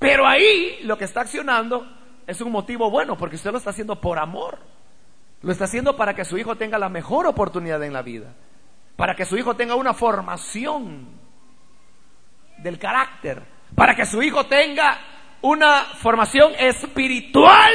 [0.00, 1.86] Pero ahí lo que está accionando
[2.26, 4.58] es un motivo bueno, porque usted lo está haciendo por amor.
[5.40, 8.34] Lo está haciendo para que su hijo tenga la mejor oportunidad en la vida.
[8.96, 11.06] Para que su hijo tenga una formación
[12.58, 13.44] del carácter.
[13.76, 15.11] Para que su hijo tenga
[15.42, 17.72] una formación espiritual.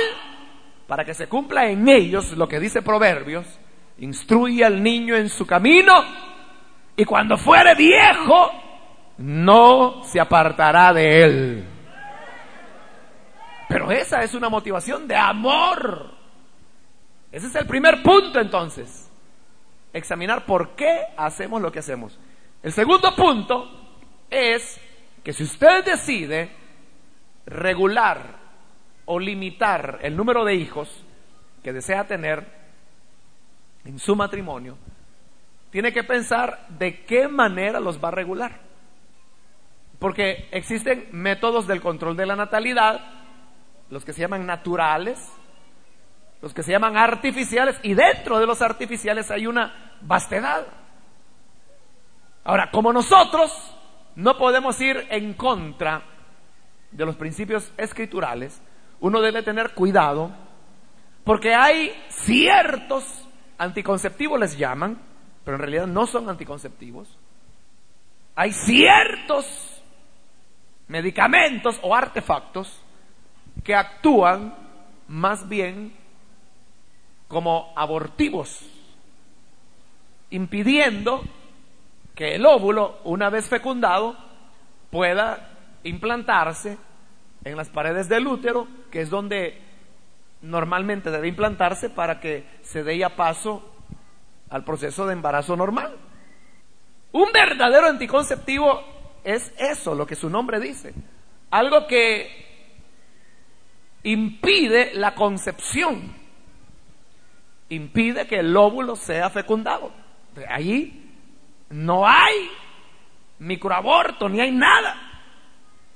[0.88, 3.46] Para que se cumpla en ellos lo que dice Proverbios
[4.00, 5.94] instruye al niño en su camino
[6.96, 8.52] y cuando fuere viejo
[9.18, 11.68] no se apartará de él.
[13.68, 16.12] Pero esa es una motivación de amor.
[17.32, 19.12] Ese es el primer punto entonces.
[19.92, 22.18] Examinar por qué hacemos lo que hacemos.
[22.64, 23.70] El segundo punto
[24.30, 24.80] es
[25.24, 26.52] que si usted decide
[27.48, 28.36] regular
[29.06, 31.04] o limitar el número de hijos
[31.64, 32.46] que desea tener,
[33.86, 34.78] en su matrimonio,
[35.72, 38.60] tiene que pensar de qué manera los va a regular.
[39.98, 43.00] Porque existen métodos del control de la natalidad,
[43.90, 45.32] los que se llaman naturales,
[46.42, 50.68] los que se llaman artificiales, y dentro de los artificiales hay una vastedad.
[52.44, 53.52] Ahora, como nosotros
[54.16, 56.17] no podemos ir en contra
[56.92, 58.62] de los principios escriturales,
[59.00, 60.32] uno debe tener cuidado,
[61.24, 63.04] porque hay ciertos
[63.58, 64.98] anticonceptivos les llaman,
[65.44, 67.18] pero en realidad no son anticonceptivos.
[68.36, 69.82] Hay ciertos
[70.88, 72.80] medicamentos o artefactos
[73.64, 74.54] que actúan
[75.08, 75.94] más bien
[77.28, 78.62] como abortivos,
[80.30, 81.24] impidiendo
[82.16, 84.18] que el óvulo, una vez fecundado,
[84.90, 85.57] pueda
[85.88, 86.78] implantarse
[87.44, 89.62] en las paredes del útero, que es donde
[90.42, 93.74] normalmente debe implantarse para que se dé ya paso
[94.50, 95.96] al proceso de embarazo normal.
[97.12, 98.82] Un verdadero anticonceptivo
[99.24, 100.94] es eso, lo que su nombre dice.
[101.50, 102.46] Algo que
[104.04, 106.14] impide la concepción,
[107.70, 109.92] impide que el óvulo sea fecundado.
[110.50, 111.12] Allí
[111.70, 112.50] no hay
[113.40, 115.07] microaborto, ni hay nada.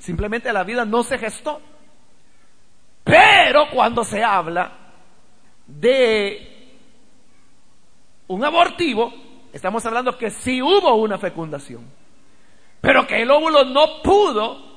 [0.01, 1.61] Simplemente la vida no se gestó.
[3.03, 4.71] Pero cuando se habla
[5.67, 6.79] de
[8.27, 9.13] un abortivo,
[9.53, 11.85] estamos hablando que sí hubo una fecundación,
[12.79, 14.71] pero que el óvulo no pudo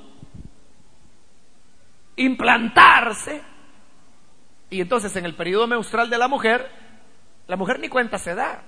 [2.17, 3.43] implantarse.
[4.69, 6.71] Y entonces en el periodo menstrual de la mujer,
[7.47, 8.63] la mujer ni cuenta se da,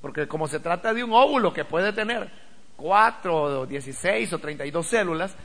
[0.00, 2.47] porque como se trata de un óvulo que puede tener
[2.78, 5.36] 4, 16 o 32 células,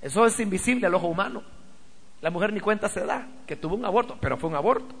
[0.00, 1.42] eso es invisible al ojo humano.
[2.22, 4.94] La mujer ni cuenta se da que tuvo un aborto, pero fue un aborto.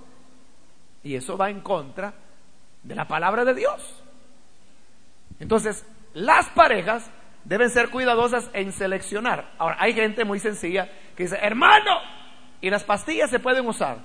[1.02, 2.12] Y eso va en contra
[2.82, 4.04] de la palabra de Dios.
[5.40, 7.10] Entonces, las parejas
[7.44, 9.50] deben ser cuidadosas en seleccionar.
[9.56, 12.00] Ahora, hay gente muy sencilla que dice, hermano,
[12.60, 13.96] y las pastillas se pueden usar.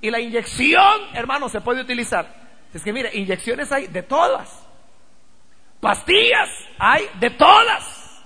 [0.00, 2.32] Y la inyección, hermano, se puede utilizar.
[2.72, 4.64] Es que mire, inyecciones hay de todas.
[5.82, 8.22] Pastillas hay de todas.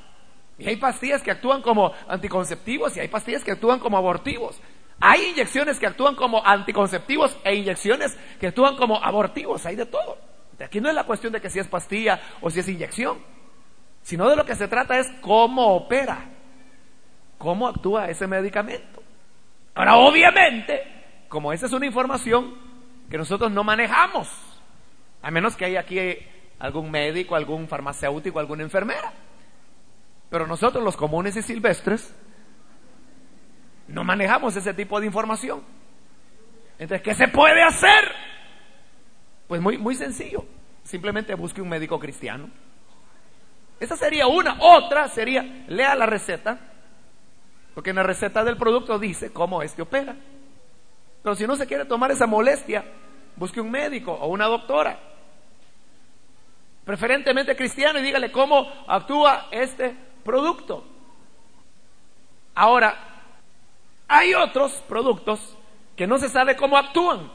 [0.59, 4.61] Y hay pastillas que actúan como anticonceptivos y hay pastillas que actúan como abortivos.
[5.01, 9.65] Hay inyecciones que actúan como anticonceptivos e inyecciones que actúan como abortivos.
[9.65, 10.19] Hay de todo.
[10.63, 13.21] Aquí no es la cuestión de que si es pastilla o si es inyección,
[14.03, 16.29] sino de lo que se trata es cómo opera,
[17.39, 19.03] cómo actúa ese medicamento.
[19.75, 20.83] Ahora, obviamente,
[21.29, 22.55] como esa es una información
[23.11, 24.29] que nosotros no manejamos,
[25.23, 25.99] a menos que haya aquí
[26.59, 29.13] algún médico, algún farmacéutico, alguna enfermera.
[30.31, 32.15] Pero nosotros los comunes y silvestres
[33.89, 35.63] no manejamos ese tipo de información.
[36.79, 38.05] Entonces, ¿qué se puede hacer?
[39.47, 40.45] Pues muy, muy sencillo.
[40.83, 42.51] Simplemente busque un médico cristiano.
[43.79, 44.57] Esa sería una.
[44.61, 46.59] Otra sería, lea la receta,
[47.75, 50.17] porque en la receta del producto dice cómo este opera.
[51.23, 52.85] Pero si no se quiere tomar esa molestia,
[53.37, 54.99] busque un médico o una doctora,
[56.87, 60.87] preferentemente cristiano, y dígale cómo actúa este producto.
[62.55, 62.97] Ahora,
[64.07, 65.59] hay otros productos
[65.97, 67.29] que no se sabe cómo actúan.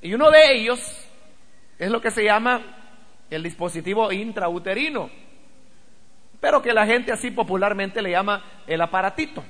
[0.00, 0.80] Y uno de ellos
[1.78, 2.62] es lo que se llama
[3.28, 5.10] el dispositivo intrauterino,
[6.40, 9.44] pero que la gente así popularmente le llama el aparatito,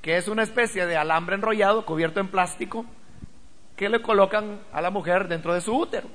[0.00, 2.86] que es una especie de alambre enrollado cubierto en plástico
[3.76, 6.08] que le colocan a la mujer dentro de su útero.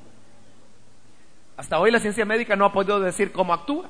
[1.57, 3.89] Hasta hoy la ciencia médica no ha podido decir cómo actúa.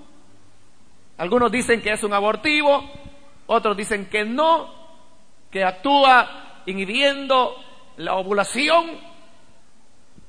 [1.18, 2.84] Algunos dicen que es un abortivo,
[3.48, 4.70] otros dicen que no,
[5.50, 7.56] que actúa inhibiendo
[7.98, 9.00] la ovulación.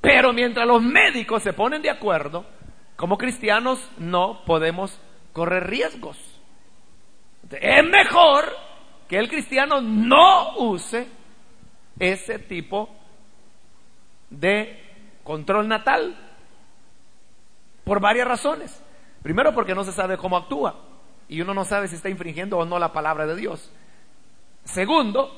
[0.01, 2.47] Pero mientras los médicos se ponen de acuerdo,
[2.95, 4.99] como cristianos no podemos
[5.33, 6.17] correr riesgos.
[7.51, 8.45] Es mejor
[9.09, 11.07] que el cristiano no use
[11.99, 12.89] ese tipo
[14.31, 14.83] de
[15.23, 16.26] control natal
[17.87, 18.83] por varias razones.
[19.23, 20.75] Primero porque no se sabe cómo actúa
[21.29, 23.73] y uno no sabe si está infringiendo o no la palabra de Dios.
[24.65, 25.31] Segundo,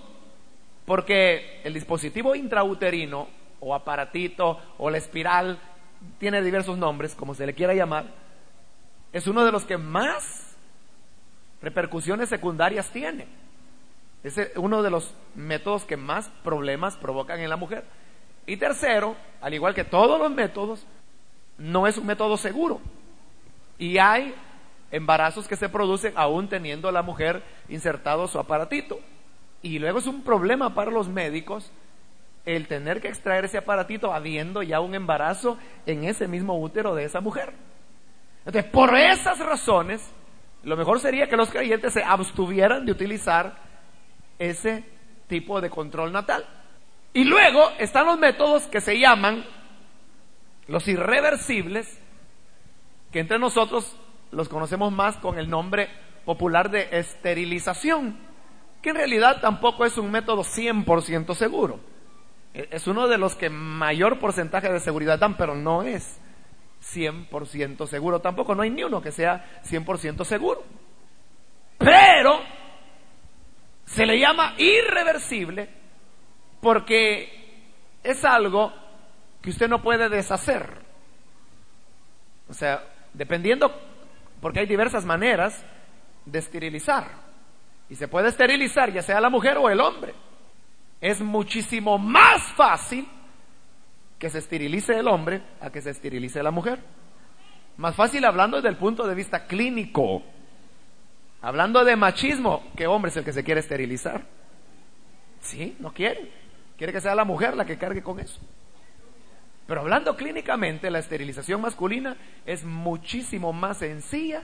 [0.86, 3.28] porque el dispositivo intrauterino
[3.60, 5.58] o aparatito o la espiral
[6.18, 8.06] tiene diversos nombres, como se le quiera llamar,
[9.12, 10.56] es uno de los que más
[11.60, 13.28] repercusiones secundarias tiene.
[14.24, 17.84] Es uno de los métodos que más problemas provocan en la mujer.
[18.46, 20.86] Y tercero, al igual que todos los métodos,
[21.58, 22.80] no es un método seguro.
[23.78, 24.34] Y hay
[24.90, 28.98] embarazos que se producen aún teniendo la mujer insertado su aparatito.
[29.60, 31.70] Y luego es un problema para los médicos
[32.44, 37.04] el tener que extraer ese aparatito habiendo ya un embarazo en ese mismo útero de
[37.04, 37.52] esa mujer.
[38.46, 40.10] Entonces, por esas razones,
[40.62, 43.56] lo mejor sería que los creyentes se abstuvieran de utilizar
[44.38, 44.84] ese
[45.26, 46.46] tipo de control natal.
[47.12, 49.44] Y luego están los métodos que se llaman
[50.68, 52.00] los irreversibles,
[53.10, 53.96] que entre nosotros
[54.30, 55.88] los conocemos más con el nombre
[56.24, 58.18] popular de esterilización,
[58.82, 61.80] que en realidad tampoco es un método 100% seguro.
[62.54, 66.20] E, es uno de los que mayor porcentaje de seguridad dan, pero no es
[66.94, 68.20] 100% seguro.
[68.20, 70.62] Tampoco no hay ni uno que sea 100% seguro.
[71.78, 72.40] Pero
[73.86, 75.68] se le llama irreversible
[76.60, 77.64] porque
[78.02, 78.72] es algo
[79.48, 80.68] que usted no puede deshacer.
[82.50, 82.84] O sea,
[83.14, 83.74] dependiendo,
[84.42, 85.64] porque hay diversas maneras
[86.26, 87.06] de esterilizar.
[87.88, 90.12] Y se puede esterilizar ya sea la mujer o el hombre.
[91.00, 93.08] Es muchísimo más fácil
[94.18, 96.80] que se esterilice el hombre a que se esterilice la mujer.
[97.78, 100.24] Más fácil hablando desde el punto de vista clínico.
[101.40, 104.26] Hablando de machismo, ¿qué hombre es el que se quiere esterilizar?
[105.40, 106.30] Sí, no quiere.
[106.76, 108.38] Quiere que sea la mujer la que cargue con eso.
[109.68, 112.16] Pero hablando clínicamente, la esterilización masculina
[112.46, 114.42] es muchísimo más sencilla,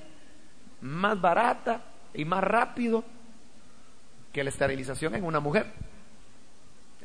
[0.83, 1.81] más barata
[2.12, 3.03] y más rápido
[4.31, 5.72] que la esterilización en una mujer.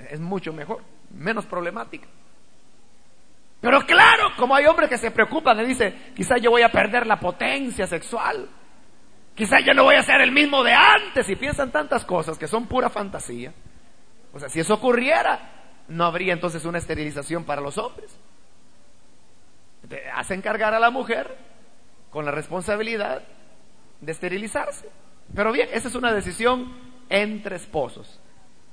[0.10, 2.10] Es mucho mejor, menos problemática.
[3.62, 7.08] Pero claro, como hay hombres que se preocupan y dicen, quizás yo voy a perder
[7.08, 8.50] la potencia sexual,
[9.34, 12.48] quizás yo no voy a ser el mismo de antes y piensan tantas cosas que
[12.48, 13.54] son pura fantasía.
[14.34, 15.59] O sea, si eso ocurriera,
[15.90, 18.18] no habría entonces una esterilización para los hombres.
[20.14, 21.36] Hacen cargar a la mujer
[22.12, 23.24] con la responsabilidad
[24.02, 24.90] de esterilizarse.
[25.36, 26.74] Pero bien, esa es una decisión
[27.10, 28.20] entre esposos.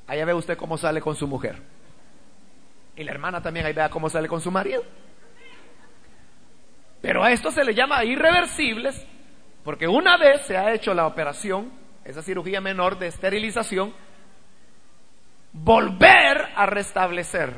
[0.06, 1.60] Allá ve usted cómo sale con su mujer.
[2.96, 4.82] Y la hermana también ahí vea cómo sale con su marido.
[7.02, 9.06] Pero a esto se le llama irreversibles
[9.66, 11.72] porque una vez se ha hecho la operación,
[12.04, 13.92] esa cirugía menor de esterilización,
[15.62, 17.52] volver a restablecer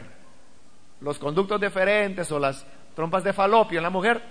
[1.00, 4.22] los conductos deferentes o las trompas de falopio en la mujer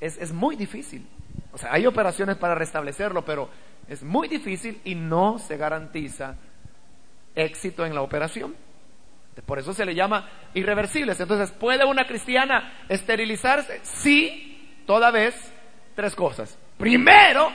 [0.00, 1.06] es, es muy difícil.
[1.52, 3.50] O sea, hay operaciones para restablecerlo, pero
[3.88, 6.36] es muy difícil y no se garantiza
[7.34, 8.54] éxito en la operación.
[9.46, 11.18] Por eso se le llama irreversibles.
[11.20, 13.80] Entonces, ¿puede una cristiana esterilizarse?
[13.82, 15.34] Sí, toda vez
[15.94, 16.58] tres cosas.
[16.76, 17.50] Primero,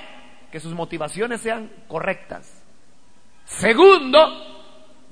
[0.52, 2.64] que sus motivaciones sean correctas.
[3.46, 4.55] Segundo,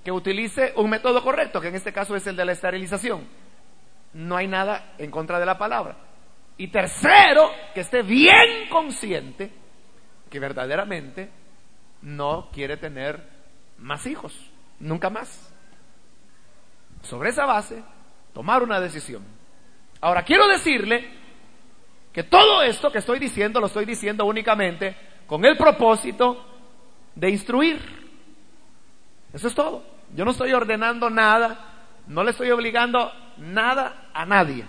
[0.04, 3.28] que utilice un método correcto, que en este caso es el de la esterilización.
[4.14, 5.98] No hay nada en contra de la palabra.
[6.58, 9.52] Y tercero, que esté bien consciente
[10.30, 11.32] que verdaderamente
[12.02, 13.24] no quiere tener
[13.78, 14.34] más hijos,
[14.80, 15.52] nunca más.
[17.02, 17.84] Sobre esa base,
[18.34, 19.24] tomar una decisión.
[20.02, 21.10] Ahora, quiero decirle
[22.12, 24.96] que todo esto que estoy diciendo lo estoy diciendo únicamente
[25.26, 26.46] con el propósito
[27.16, 27.80] de instruir.
[29.34, 29.93] Eso es todo.
[30.16, 31.58] Yo no estoy ordenando nada,
[32.08, 34.66] no le estoy obligando nada a nadie.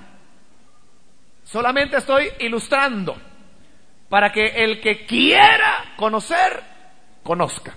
[1.43, 3.17] Solamente estoy ilustrando
[4.09, 6.63] para que el que quiera conocer,
[7.23, 7.75] conozca.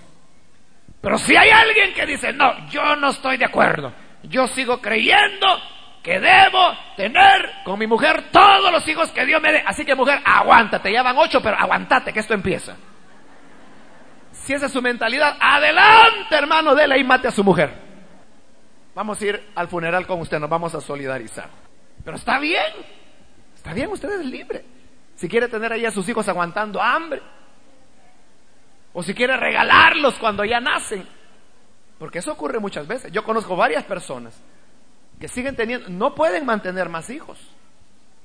[1.00, 3.92] Pero si hay alguien que dice, no, yo no estoy de acuerdo,
[4.24, 5.46] yo sigo creyendo
[6.02, 9.62] que debo tener con mi mujer todos los hijos que Dios me dé.
[9.66, 12.76] Así que mujer, aguántate, ya van ocho, pero aguántate que esto empieza.
[14.48, 17.70] Si esa es su mentalidad, adelante hermano, déle y mate a su mujer.
[18.94, 21.50] Vamos a ir al funeral con usted, nos vamos a solidarizar.
[22.02, 22.72] Pero está bien,
[23.54, 24.64] está bien, usted es libre.
[25.16, 27.20] Si quiere tener ahí a sus hijos aguantando hambre,
[28.94, 31.06] o si quiere regalarlos cuando ya nacen,
[31.98, 33.12] porque eso ocurre muchas veces.
[33.12, 34.42] Yo conozco varias personas
[35.20, 37.38] que siguen teniendo, no pueden mantener más hijos.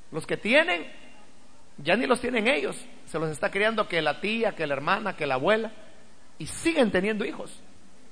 [0.10, 0.90] Los que tienen,
[1.80, 2.78] ya ni los tienen ellos.
[3.08, 5.74] Se los está criando que la tía, que la hermana, que la abuela.
[6.38, 7.52] Y siguen teniendo hijos.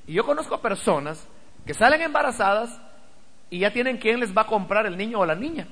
[0.08, 1.28] Y yo conozco personas
[1.66, 2.80] que salen embarazadas
[3.50, 5.68] y ya tienen quien les va a comprar el niño o la niña.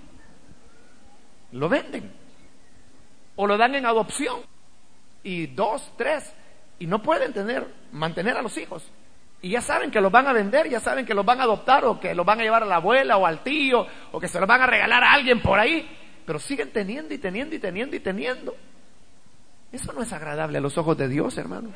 [1.51, 2.11] Lo venden.
[3.35, 4.41] O lo dan en adopción.
[5.23, 6.33] Y dos, tres.
[6.77, 8.83] Y no pueden tener, mantener a los hijos.
[9.41, 11.85] Y ya saben que los van a vender, ya saben que los van a adoptar
[11.85, 14.39] o que los van a llevar a la abuela o al tío o que se
[14.39, 15.89] los van a regalar a alguien por ahí.
[16.25, 18.55] Pero siguen teniendo y teniendo y teniendo y teniendo.
[19.71, 21.73] Eso no es agradable a los ojos de Dios, hermano.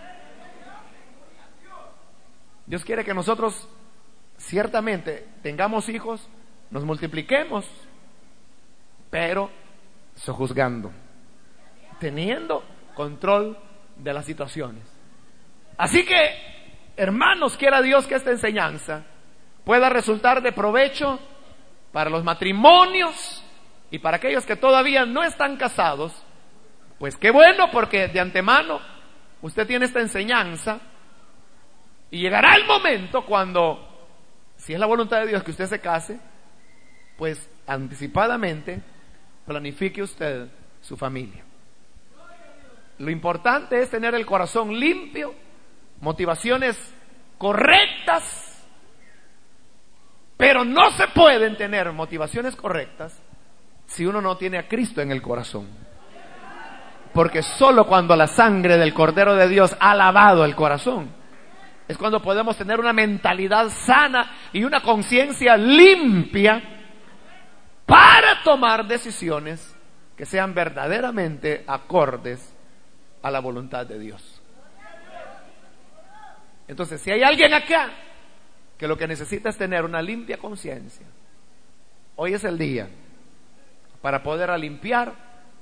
[2.65, 3.67] Dios quiere que nosotros
[4.37, 6.27] ciertamente tengamos hijos,
[6.71, 7.65] nos multipliquemos,
[9.09, 9.49] pero
[10.15, 10.91] sojuzgando,
[11.99, 12.63] teniendo
[12.95, 13.57] control
[13.97, 14.83] de las situaciones.
[15.77, 16.53] Así que
[16.95, 19.03] Hermanos, quiera Dios que esta enseñanza
[19.63, 21.19] pueda resultar de provecho
[21.91, 23.43] para los matrimonios
[23.89, 26.13] y para aquellos que todavía no están casados.
[26.99, 28.79] Pues qué bueno porque de antemano
[29.41, 30.79] usted tiene esta enseñanza
[32.13, 33.79] y llegará el momento cuando,
[34.55, 36.19] si es la voluntad de Dios que usted se case,
[37.17, 38.79] pues anticipadamente
[39.47, 40.47] planifique usted
[40.79, 41.43] su familia.
[42.99, 45.33] Lo importante es tener el corazón limpio
[46.01, 46.77] motivaciones
[47.39, 48.63] correctas,
[50.37, 53.19] pero no se pueden tener motivaciones correctas
[53.87, 55.67] si uno no tiene a Cristo en el corazón.
[57.11, 61.22] Porque solo cuando la sangre del Cordero de Dios ha lavado el corazón,
[61.87, 66.61] es cuando podemos tener una mentalidad sana y una conciencia limpia
[67.85, 69.75] para tomar decisiones
[70.15, 72.55] que sean verdaderamente acordes
[73.21, 74.41] a la voluntad de Dios.
[76.67, 77.91] Entonces, si hay alguien acá
[78.77, 81.05] que lo que necesita es tener una limpia conciencia,
[82.15, 82.87] hoy es el día
[84.01, 85.13] para poder limpiar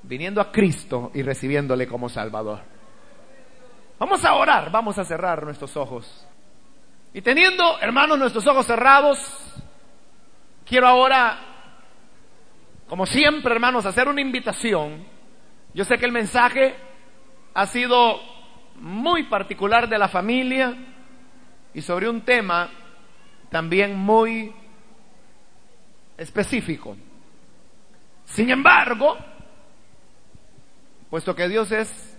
[0.03, 2.59] viniendo a Cristo y recibiéndole como Salvador.
[4.01, 6.27] Vamos a orar, vamos a cerrar nuestros ojos.
[7.13, 9.19] Y teniendo, hermanos, nuestros ojos cerrados,
[10.65, 11.37] quiero ahora,
[12.87, 15.05] como siempre, hermanos, hacer una invitación.
[15.75, 16.75] Yo sé que el mensaje
[17.53, 18.19] ha sido
[18.77, 20.75] muy particular de la familia,
[21.71, 22.71] y sobre un tema
[23.51, 24.51] también muy
[26.17, 26.97] específico.
[28.25, 29.15] Sin embargo,
[31.11, 32.11] puesto que Dios es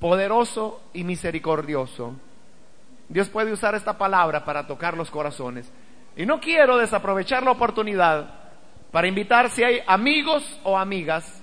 [0.00, 2.14] poderoso y misericordioso,
[3.08, 5.70] Dios puede usar esta palabra para tocar los corazones.
[6.16, 8.34] Y no quiero desaprovechar la oportunidad
[8.90, 11.42] para invitar si hay amigos o amigas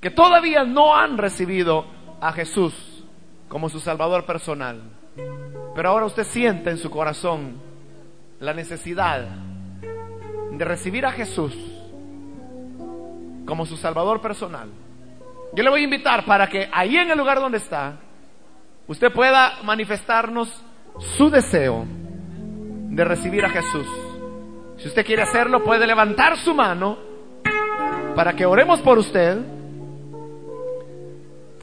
[0.00, 1.86] que todavía no han recibido
[2.20, 3.04] a Jesús
[3.48, 4.82] como su Salvador personal.
[5.74, 7.60] Pero ahora usted siente en su corazón
[8.40, 9.28] la necesidad
[10.50, 11.54] de recibir a Jesús
[13.46, 14.68] como su Salvador personal.
[15.54, 17.96] Yo le voy a invitar para que ahí en el lugar donde está,
[18.86, 20.64] usted pueda manifestarnos
[21.16, 23.86] su deseo de recibir a Jesús.
[24.78, 26.98] Si usted quiere hacerlo, puede levantar su mano
[28.14, 29.38] para que oremos por usted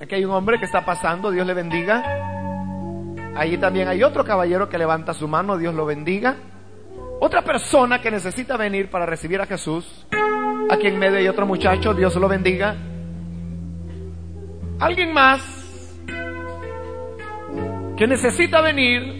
[0.01, 2.03] Aquí hay un hombre que está pasando, Dios le bendiga.
[3.35, 6.37] Allí también hay otro caballero que levanta su mano, Dios lo bendiga.
[7.19, 10.07] Otra persona que necesita venir para recibir a Jesús.
[10.69, 12.75] Aquí en medio hay otro muchacho, Dios lo bendiga.
[14.79, 15.41] Alguien más
[17.97, 19.19] que necesita venir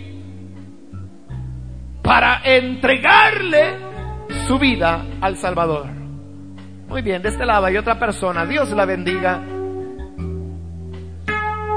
[2.02, 3.76] para entregarle
[4.48, 5.88] su vida al Salvador.
[6.88, 9.42] Muy bien, de este lado hay otra persona, Dios la bendiga.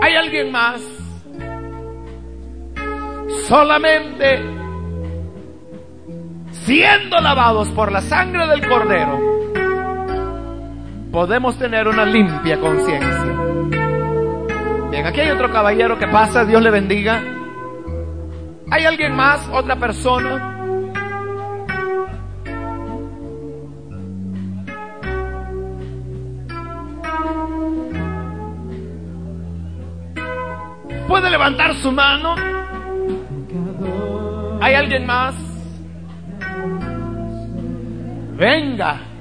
[0.00, 0.80] ¿Hay alguien más?
[3.48, 4.40] Solamente
[6.64, 9.18] siendo lavados por la sangre del cordero,
[11.12, 13.36] podemos tener una limpia conciencia.
[14.90, 17.22] Bien, aquí hay otro caballero que pasa, Dios le bendiga.
[18.70, 20.48] ¿Hay alguien más, otra persona?
[31.12, 32.34] puede levantar su mano?
[34.62, 35.34] ¿Hay alguien más?
[38.38, 39.11] Venga,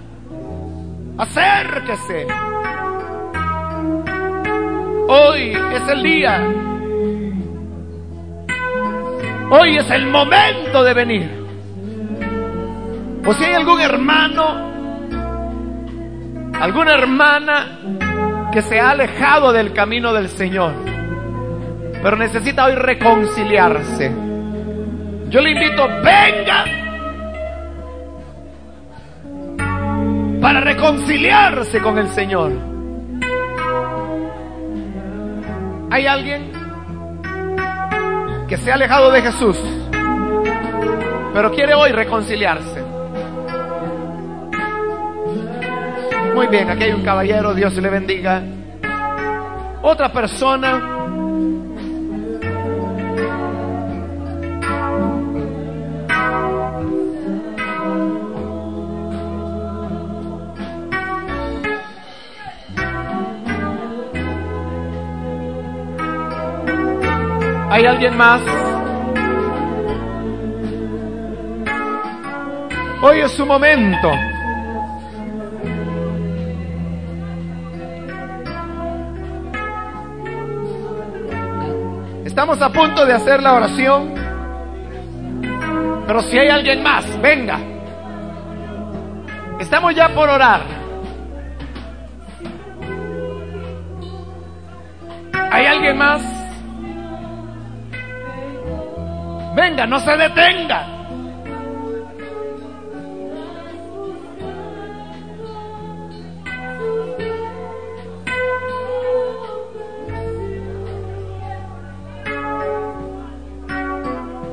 [1.18, 2.28] acérquese.
[5.08, 6.48] Hoy es el día.
[9.50, 11.46] Hoy es el momento de venir.
[13.26, 14.72] O si hay algún hermano,
[16.60, 17.80] alguna hermana
[18.52, 20.74] que se ha alejado del camino del Señor,
[22.02, 24.12] pero necesita hoy reconciliarse.
[25.30, 26.81] Yo le invito, venga
[30.42, 32.52] para reconciliarse con el Señor.
[35.92, 36.52] ¿Hay alguien
[38.48, 39.58] que se ha alejado de Jesús,
[41.34, 42.82] pero quiere hoy reconciliarse?
[46.34, 48.42] Muy bien, aquí hay un caballero, Dios le bendiga.
[49.84, 51.01] Otra persona.
[67.72, 68.42] ¿Hay alguien más?
[73.02, 74.12] Hoy es su momento.
[82.26, 84.16] Estamos a punto de hacer la oración.
[86.08, 87.58] Pero si hay alguien más, venga.
[89.62, 90.60] Estamos ya por orar.
[95.52, 96.31] ¿Hay alguien más?
[99.56, 100.88] Venga, no se detenga.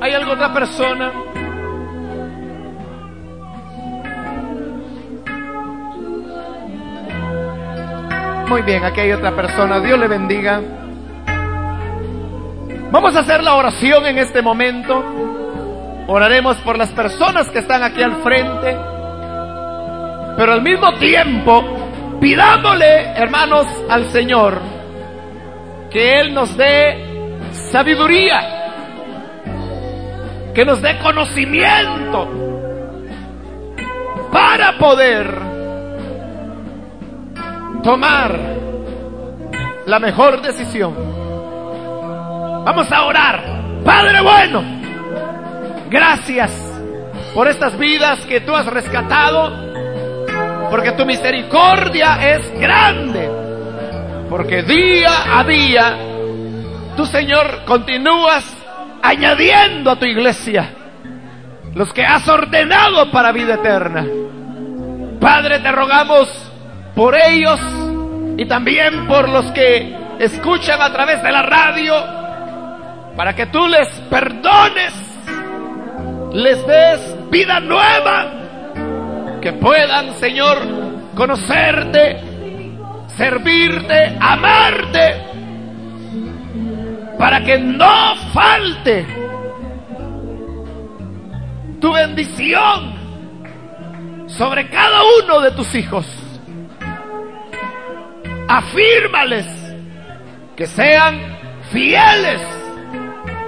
[0.01, 1.13] ¿Hay alguna otra persona?
[8.49, 9.79] Muy bien, aquí hay otra persona.
[9.81, 10.61] Dios le bendiga.
[12.91, 15.05] Vamos a hacer la oración en este momento.
[16.07, 18.77] Oraremos por las personas que están aquí al frente.
[20.37, 21.65] Pero al mismo tiempo,
[22.21, 24.59] pidámosle, hermanos, al Señor
[25.91, 27.09] que Él nos dé
[27.73, 28.59] sabiduría
[30.59, 32.29] que nos dé conocimiento
[34.33, 35.39] para poder
[37.85, 38.37] tomar
[39.87, 41.08] la mejor decisión.
[42.69, 43.43] Vamos a orar.
[43.83, 44.63] Padre bueno,
[45.89, 46.53] gracias
[47.35, 53.27] por estas vidas que tú has rescatado, porque tu misericordia es grande,
[54.29, 55.97] porque día a día
[56.95, 58.45] tú Señor continúas
[59.03, 60.69] añadiendo a tu iglesia
[61.75, 64.05] los que has ordenado para vida eterna.
[65.19, 66.29] Padre, te rogamos
[66.95, 67.59] por ellos
[68.37, 72.18] y también por los que escuchan a través de la radio,
[73.19, 74.95] para que tú les perdones,
[76.35, 78.31] les des vida nueva,
[79.43, 80.57] que puedan, Señor,
[81.17, 82.21] conocerte,
[83.17, 85.17] servirte, amarte
[87.19, 89.05] para que no falte
[91.81, 92.95] tu bendición
[94.29, 96.07] sobre cada uno de tus hijos.
[98.47, 99.45] Afírmales
[100.55, 101.19] que sean
[101.73, 102.58] fieles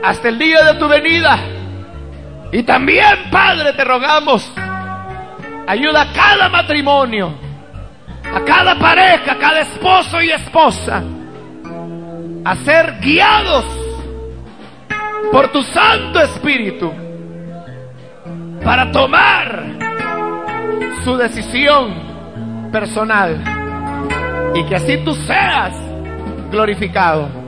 [0.02, 1.38] hasta el día de tu venida.
[2.52, 4.50] Y también, Padre, te rogamos,
[5.66, 7.32] ayuda a cada matrimonio,
[8.34, 11.02] a cada pareja, a cada esposo y esposa
[12.44, 13.64] a ser guiados
[15.30, 16.90] por tu Santo Espíritu
[18.64, 19.64] para tomar
[21.04, 23.42] su decisión personal
[24.54, 25.74] y que así tú seas
[26.50, 27.39] glorificado.